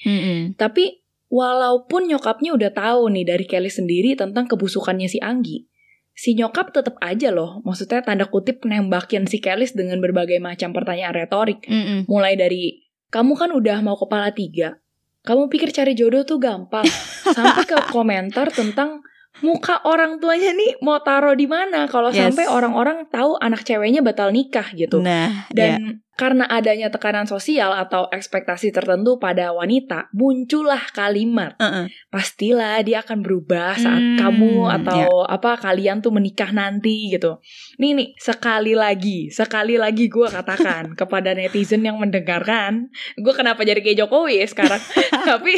Tapi 0.54 1.03
walaupun 1.34 2.06
nyokapnya 2.06 2.54
udah 2.54 2.70
tahu 2.70 3.10
nih 3.10 3.26
dari 3.26 3.44
Kelly 3.50 3.66
sendiri 3.66 4.14
tentang 4.14 4.46
kebusukannya 4.46 5.10
si 5.10 5.18
Anggi, 5.18 5.66
si 6.14 6.38
nyokap 6.38 6.70
tetap 6.70 6.94
aja 7.02 7.34
loh, 7.34 7.58
maksudnya 7.66 8.06
tanda 8.06 8.30
kutip 8.30 8.62
nembakin 8.62 9.26
si 9.26 9.42
Kelis 9.42 9.74
dengan 9.74 9.98
berbagai 9.98 10.38
macam 10.38 10.70
pertanyaan 10.70 11.26
retorik. 11.26 11.66
Mm-mm. 11.66 12.06
Mulai 12.06 12.38
dari, 12.38 12.86
kamu 13.10 13.34
kan 13.34 13.50
udah 13.50 13.82
mau 13.82 13.98
kepala 13.98 14.30
tiga, 14.30 14.78
kamu 15.26 15.50
pikir 15.50 15.74
cari 15.74 15.98
jodoh 15.98 16.22
tuh 16.22 16.38
gampang. 16.38 16.86
Sampai 17.34 17.66
ke 17.66 17.82
komentar 17.90 18.54
tentang, 18.54 19.02
muka 19.42 19.82
orang 19.82 20.22
tuanya 20.22 20.54
nih 20.54 20.78
mau 20.78 21.02
taruh 21.02 21.34
di 21.34 21.50
mana 21.50 21.90
kalau 21.90 22.14
Yes. 22.14 22.30
sampai 22.30 22.46
orang-orang 22.46 23.10
tahu 23.10 23.34
anak 23.42 23.66
ceweknya 23.66 24.04
batal 24.04 24.30
nikah 24.30 24.70
gitu. 24.76 25.02
Nah, 25.02 25.50
ya. 25.50 25.74
Dan 25.80 26.04
karena 26.14 26.46
adanya 26.46 26.94
tekanan 26.94 27.26
sosial 27.26 27.74
atau 27.74 28.06
ekspektasi 28.06 28.70
tertentu 28.70 29.18
pada 29.18 29.50
wanita, 29.50 30.14
muncullah 30.14 30.86
kalimat, 30.94 31.58
Heeh. 31.58 31.90
pastilah 32.06 32.78
dia 32.86 33.02
akan 33.02 33.18
berubah 33.18 33.74
saat 33.74 33.98
Hmm, 33.98 34.18
kamu 34.22 34.70
atau 34.70 35.26
apa 35.26 35.58
kalian 35.58 35.98
tuh 36.06 36.14
menikah 36.14 36.54
nanti 36.54 37.10
gitu. 37.10 37.42
Nih 37.82 37.98
nih, 37.98 38.08
sekali 38.14 38.78
lagi, 38.78 39.34
sekali 39.34 39.74
lagi 39.74 40.06
gue 40.06 40.30
katakan 40.30 40.94
kepada 41.00 41.34
netizen 41.34 41.82
yang 41.82 41.98
mendengarkan, 41.98 42.94
gue 43.18 43.34
kenapa 43.34 43.66
jadi 43.66 43.82
kayak 43.82 44.06
Jokowi 44.06 44.38
ya 44.38 44.46
sekarang? 44.46 44.78
Tapi 45.34 45.54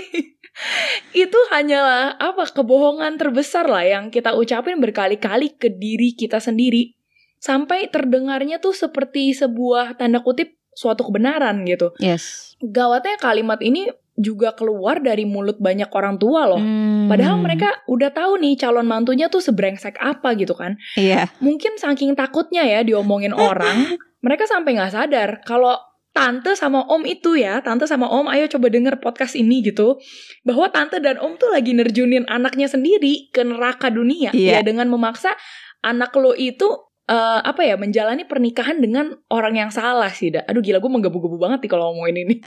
itu 1.27 1.39
hanyalah 1.53 2.17
apa 2.17 2.49
kebohongan 2.51 3.17
terbesar 3.21 3.69
lah 3.69 3.85
yang 3.85 4.09
kita 4.09 4.33
ucapin 4.33 4.81
berkali-kali 4.81 5.55
ke 5.57 5.73
diri 5.73 6.17
kita 6.17 6.41
sendiri 6.41 6.97
sampai 7.37 7.93
terdengarnya 7.93 8.59
tuh 8.59 8.73
seperti 8.73 9.37
sebuah 9.37 10.01
tanda 10.01 10.25
kutip 10.25 10.57
suatu 10.77 11.09
kebenaran 11.09 11.65
gitu. 11.65 11.97
yes. 12.05 12.57
Gawatnya 12.61 13.17
kalimat 13.17 13.61
ini 13.65 13.89
juga 14.17 14.57
keluar 14.57 15.01
dari 15.05 15.29
mulut 15.29 15.61
banyak 15.61 15.93
orang 15.93 16.17
tua 16.17 16.49
loh. 16.49 16.61
Hmm. 16.61 17.09
Padahal 17.09 17.37
mereka 17.41 17.85
udah 17.85 18.11
tahu 18.13 18.41
nih 18.41 18.57
calon 18.57 18.89
mantunya 18.89 19.29
tuh 19.29 19.45
sebrengsek 19.45 20.01
apa 20.01 20.33
gitu 20.41 20.57
kan. 20.57 20.81
Iya. 20.97 21.29
Mungkin 21.41 21.77
saking 21.77 22.17
takutnya 22.17 22.65
ya 22.65 22.81
diomongin 22.81 23.37
orang, 23.49 23.97
mereka 24.25 24.49
sampai 24.49 24.77
nggak 24.77 24.93
sadar 24.93 25.31
kalau 25.45 25.77
tante 26.17 26.57
sama 26.57 26.89
om 26.89 27.05
itu 27.05 27.37
ya, 27.37 27.61
tante 27.61 27.85
sama 27.85 28.09
om 28.09 28.25
ayo 28.33 28.49
coba 28.49 28.73
denger 28.73 28.97
podcast 29.05 29.37
ini 29.37 29.61
gitu. 29.61 30.01
Bahwa 30.49 30.73
tante 30.73 30.97
dan 31.05 31.21
om 31.21 31.37
tuh 31.37 31.53
lagi 31.53 31.77
nerjunin 31.77 32.25
anaknya 32.25 32.73
sendiri 32.73 33.29
ke 33.29 33.45
neraka 33.45 33.93
dunia. 33.93 34.33
Iya. 34.33 34.59
Ya 34.59 34.61
dengan 34.65 34.89
memaksa 34.89 35.37
anak 35.85 36.17
lo 36.17 36.33
itu 36.33 36.65
eh, 37.13 37.41
apa 37.45 37.61
ya 37.69 37.77
menjalani 37.77 38.25
pernikahan 38.25 38.81
dengan 38.81 39.13
orang 39.29 39.61
yang 39.61 39.69
salah 39.69 40.09
sih. 40.09 40.33
Da. 40.33 40.49
Aduh 40.49 40.65
gila 40.65 40.81
gue 40.81 40.89
menggebu-gebu 40.89 41.37
banget 41.37 41.69
nih 41.69 41.71
kalau 41.71 41.93
ngomongin 41.93 42.25
ini. 42.25 42.35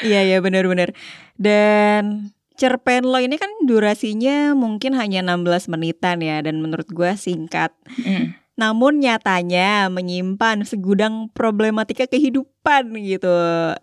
Iya 0.00 0.20
iya 0.24 0.38
benar-benar. 0.40 0.96
Dan 1.36 2.32
cerpen 2.56 3.08
lo 3.08 3.20
ini 3.20 3.36
kan 3.40 3.48
durasinya 3.64 4.52
mungkin 4.56 4.96
hanya 4.96 5.24
16 5.24 5.72
menitan 5.72 6.20
ya 6.24 6.40
dan 6.40 6.60
menurut 6.60 6.88
gua 6.92 7.16
singkat. 7.16 7.72
Mm. 8.00 8.39
Namun 8.60 9.00
nyatanya 9.00 9.88
menyimpan 9.88 10.68
segudang 10.68 11.32
problematika 11.32 12.04
kehidupan 12.04 12.92
gitu. 13.00 13.32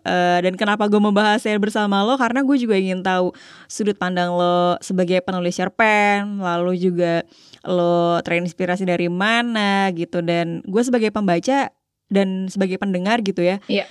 Eh, 0.06 0.38
dan 0.38 0.54
kenapa 0.54 0.86
gue 0.86 1.02
membahasnya 1.02 1.58
bersama 1.58 2.06
lo 2.06 2.14
karena 2.14 2.46
gue 2.46 2.54
juga 2.54 2.78
ingin 2.78 3.02
tahu 3.02 3.34
sudut 3.66 3.98
pandang 3.98 4.30
lo 4.38 4.78
sebagai 4.78 5.18
penulis 5.18 5.58
cerpen, 5.58 6.38
lalu 6.38 6.78
juga 6.78 7.26
lo 7.66 8.22
terinspirasi 8.22 8.86
dari 8.86 9.10
mana 9.10 9.90
gitu. 9.90 10.22
Dan 10.22 10.62
gue 10.62 10.82
sebagai 10.86 11.10
pembaca 11.10 11.74
dan 12.06 12.46
sebagai 12.46 12.78
pendengar 12.78 13.18
gitu 13.26 13.42
ya, 13.42 13.58
Iya. 13.66 13.84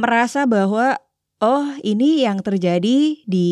merasa 0.00 0.48
bahwa 0.48 0.96
oh 1.40 1.68
ini 1.84 2.24
yang 2.24 2.40
terjadi 2.40 3.20
di 3.24 3.48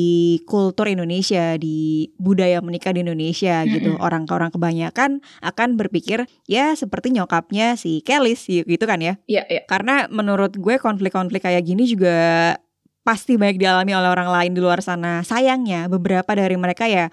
kultur 0.48 0.88
Indonesia, 0.88 1.56
di 1.60 2.08
budaya 2.16 2.64
menikah 2.64 2.96
di 2.96 3.04
Indonesia 3.04 3.64
gitu. 3.68 3.96
Mm-mm. 3.96 4.04
Orang-orang 4.04 4.48
kebanyakan 4.52 5.20
akan 5.44 5.68
berpikir 5.76 6.24
ya 6.48 6.72
seperti 6.72 7.12
nyokapnya 7.12 7.76
si 7.76 8.00
Kelis 8.00 8.48
gitu 8.48 8.84
kan 8.88 9.00
ya. 9.00 9.20
Iya, 9.28 9.44
iya. 9.50 9.62
Karena 9.68 10.08
menurut 10.08 10.56
gue 10.56 10.80
konflik-konflik 10.80 11.44
kayak 11.44 11.64
gini 11.64 11.84
juga 11.84 12.56
pasti 13.04 13.36
banyak 13.36 13.60
dialami 13.60 13.92
oleh 13.92 14.08
orang 14.08 14.32
lain 14.32 14.52
di 14.56 14.60
luar 14.64 14.80
sana. 14.80 15.20
Sayangnya 15.20 15.92
beberapa 15.92 16.32
dari 16.32 16.56
mereka 16.56 16.88
ya 16.88 17.12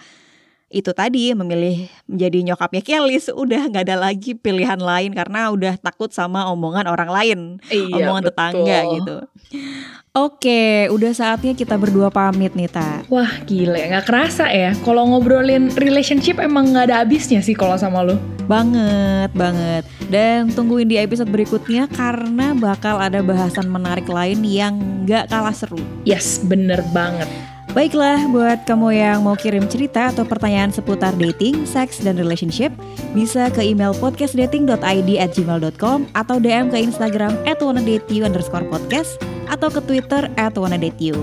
itu 0.71 0.95
tadi 0.95 1.35
memilih 1.35 1.91
menjadi 2.07 2.39
nyokapnya 2.47 2.81
Kelis 2.81 3.27
udah 3.27 3.67
nggak 3.67 3.85
ada 3.91 3.97
lagi 3.99 4.33
pilihan 4.33 4.79
lain 4.79 5.11
karena 5.11 5.51
udah 5.51 5.75
takut 5.77 6.09
sama 6.09 6.47
omongan 6.47 6.87
orang 6.87 7.11
lain 7.11 7.39
Iya, 7.67 8.07
omongan 8.07 8.23
tetangga 8.31 8.77
betul. 8.81 8.93
gitu. 8.95 9.15
Oke, 10.11 10.91
udah 10.91 11.15
saatnya 11.15 11.55
kita 11.55 11.79
berdua 11.79 12.11
pamit 12.11 12.51
nih, 12.51 12.67
Ta. 12.67 12.99
Wah 13.07 13.31
gile, 13.47 13.79
nggak 13.87 14.03
kerasa 14.03 14.51
ya. 14.51 14.75
Kalau 14.83 15.07
ngobrolin 15.07 15.71
relationship 15.79 16.35
emang 16.35 16.75
nggak 16.75 16.91
ada 16.91 16.95
habisnya 17.07 17.39
sih 17.39 17.55
kalau 17.55 17.79
sama 17.79 18.03
lo. 18.03 18.19
Banget, 18.43 19.31
banget. 19.31 19.87
Dan 20.11 20.51
tungguin 20.51 20.91
di 20.91 20.99
episode 20.99 21.31
berikutnya 21.31 21.87
karena 21.87 22.51
bakal 22.51 22.99
ada 22.99 23.23
bahasan 23.23 23.71
menarik 23.71 24.11
lain 24.11 24.43
yang 24.43 24.75
gak 25.07 25.31
kalah 25.31 25.55
seru. 25.55 25.79
Yes, 26.03 26.43
bener 26.43 26.83
banget. 26.91 27.31
Baiklah, 27.71 28.27
buat 28.35 28.67
kamu 28.67 28.99
yang 28.99 29.23
mau 29.23 29.31
kirim 29.39 29.63
cerita 29.63 30.11
atau 30.11 30.27
pertanyaan 30.27 30.75
seputar 30.75 31.15
dating, 31.15 31.63
seks, 31.63 32.03
dan 32.03 32.19
relationship, 32.19 32.67
bisa 33.15 33.47
ke 33.47 33.63
email 33.63 33.95
podcastdating.id 33.95 35.09
at 35.15 35.31
gmail.com 35.31 36.03
atau 36.11 36.35
DM 36.35 36.67
ke 36.67 36.83
Instagram 36.83 37.31
at 37.47 37.63
podcast 38.67 39.15
atau 39.47 39.71
ke 39.71 39.79
Twitter 39.87 40.27
at 40.35 40.51
wannadateyu. 40.59 41.15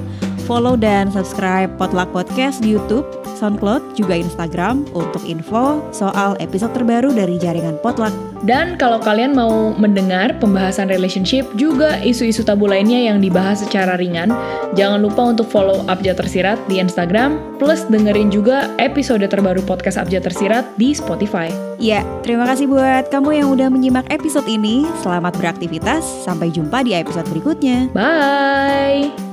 Follow 0.48 0.80
dan 0.80 1.12
subscribe 1.12 1.68
Potluck 1.76 2.08
Podcast 2.08 2.64
di 2.64 2.72
Youtube, 2.72 3.04
Soundcloud, 3.36 4.00
juga 4.00 4.16
Instagram 4.16 4.88
untuk 4.96 5.20
info 5.28 5.84
soal 5.92 6.40
episode 6.40 6.72
terbaru 6.72 7.12
dari 7.12 7.36
jaringan 7.36 7.76
Potluck. 7.84 8.16
Dan 8.48 8.80
kalau 8.80 8.96
kalian 8.96 9.36
mau 9.36 9.76
mendengar 9.76 10.32
pembahasan 10.40 10.88
relationship 10.88 11.44
juga 11.60 12.00
isu-isu 12.00 12.40
tabu 12.46 12.64
lainnya 12.64 13.12
yang 13.12 13.20
dibahas 13.20 13.60
secara 13.60 14.00
ringan, 14.00 14.32
jangan 14.72 15.04
lupa 15.04 15.36
untuk 15.36 15.44
follow 15.52 15.84
Abjad 15.90 16.16
Tersirat 16.16 16.56
di 16.70 16.80
Instagram, 16.80 17.36
plus 17.60 17.84
dengerin 17.90 18.32
juga 18.32 18.72
episode 18.80 19.26
terbaru 19.28 19.60
podcast 19.68 20.00
Abjad 20.00 20.24
Tersirat 20.24 20.64
di 20.80 20.96
Spotify. 20.96 21.52
Ya, 21.76 22.06
terima 22.24 22.48
kasih 22.48 22.70
buat 22.70 23.12
kamu 23.12 23.42
yang 23.44 23.48
udah 23.52 23.68
menyimak 23.68 24.08
episode 24.08 24.48
ini. 24.48 24.88
Selamat 25.04 25.36
beraktivitas, 25.36 26.06
sampai 26.24 26.48
jumpa 26.48 26.86
di 26.86 26.96
episode 26.96 27.28
berikutnya. 27.28 27.90
Bye! 27.92 29.27